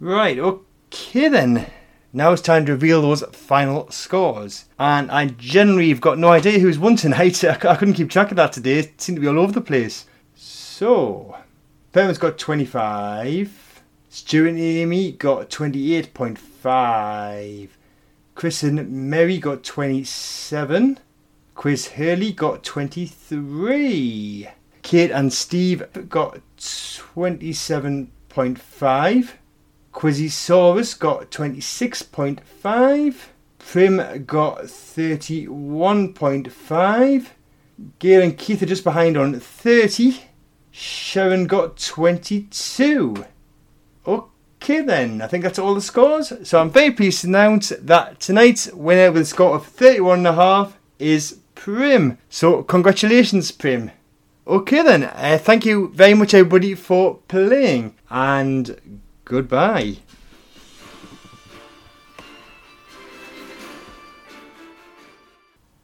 Right, 0.00 0.38
okay 0.38 1.28
then. 1.28 1.70
Now 2.12 2.32
it's 2.32 2.42
time 2.42 2.66
to 2.66 2.72
reveal 2.72 3.00
those 3.02 3.22
final 3.32 3.90
scores. 3.90 4.66
And 4.78 5.10
I 5.10 5.26
generally 5.26 5.88
have 5.88 6.00
got 6.00 6.18
no 6.18 6.28
idea 6.28 6.60
who's 6.60 6.78
won 6.78 6.94
tonight. 6.96 7.42
I 7.44 7.76
couldn't 7.76 7.94
keep 7.94 8.10
track 8.10 8.30
of 8.30 8.36
that 8.36 8.52
today. 8.52 8.78
It 8.78 9.00
seemed 9.00 9.16
to 9.16 9.20
be 9.20 9.26
all 9.26 9.38
over 9.38 9.52
the 9.52 9.60
place. 9.60 10.06
So, 10.36 11.36
Perman's 11.92 12.18
got 12.18 12.38
25. 12.38 13.82
Stuart 14.08 14.50
and 14.50 14.60
Amy 14.60 15.10
got 15.12 15.50
28.5. 15.50 17.68
Chris 18.34 18.62
and 18.62 19.10
Mary 19.10 19.38
got 19.38 19.64
27. 19.64 20.98
Quiz 21.54 21.88
Hurley 21.88 22.32
got 22.32 22.62
23. 22.62 24.48
Kate 24.82 25.10
and 25.10 25.32
Steve 25.32 25.82
got 26.08 26.40
27.5. 26.58 29.28
Quizzysaurus 29.94 30.98
got 30.98 31.30
26.5. 31.30 33.14
Prim 33.58 34.24
got 34.26 34.64
31.5. 34.64 37.26
Gail 37.98 38.22
and 38.22 38.36
Keith 38.36 38.62
are 38.62 38.66
just 38.66 38.84
behind 38.84 39.16
on 39.16 39.38
30. 39.38 40.20
Sharon 40.70 41.46
got 41.46 41.78
22. 41.78 43.24
Okay 44.06 44.80
then, 44.80 45.22
I 45.22 45.26
think 45.28 45.44
that's 45.44 45.58
all 45.58 45.74
the 45.74 45.80
scores. 45.80 46.32
So 46.42 46.60
I'm 46.60 46.68
very 46.70 46.90
pleased 46.90 47.20
to 47.20 47.28
announce 47.28 47.70
that 47.70 48.20
tonight's 48.20 48.70
winner 48.72 49.12
with 49.12 49.22
a 49.22 49.26
score 49.26 49.54
of 49.54 49.74
31.5 49.74 50.72
is 50.98 51.38
Prim. 51.54 52.18
So 52.28 52.62
congratulations 52.64 53.50
Prim. 53.52 53.92
Okay 54.46 54.82
then, 54.82 55.04
uh, 55.04 55.38
thank 55.40 55.64
you 55.64 55.90
very 55.94 56.12
much 56.14 56.34
everybody 56.34 56.74
for 56.74 57.20
playing 57.28 57.94
and 58.10 59.00
Goodbye. 59.24 59.96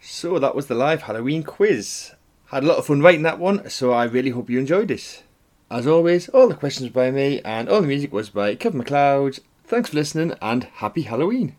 So 0.00 0.38
that 0.38 0.54
was 0.54 0.66
the 0.66 0.74
live 0.74 1.02
Halloween 1.02 1.42
quiz. 1.42 2.12
Had 2.46 2.64
a 2.64 2.66
lot 2.66 2.76
of 2.76 2.86
fun 2.86 3.00
writing 3.00 3.22
that 3.22 3.38
one, 3.38 3.70
so 3.70 3.92
I 3.92 4.04
really 4.04 4.30
hope 4.30 4.50
you 4.50 4.58
enjoyed 4.58 4.90
it. 4.90 5.22
As 5.70 5.86
always, 5.86 6.28
all 6.28 6.48
the 6.48 6.54
questions 6.54 6.90
by 6.90 7.10
me 7.10 7.40
and 7.44 7.68
all 7.68 7.80
the 7.80 7.86
music 7.86 8.12
was 8.12 8.28
by 8.28 8.56
Kevin 8.56 8.78
MacLeod. 8.78 9.38
Thanks 9.64 9.90
for 9.90 9.96
listening 9.96 10.36
and 10.42 10.64
happy 10.64 11.02
Halloween. 11.02 11.56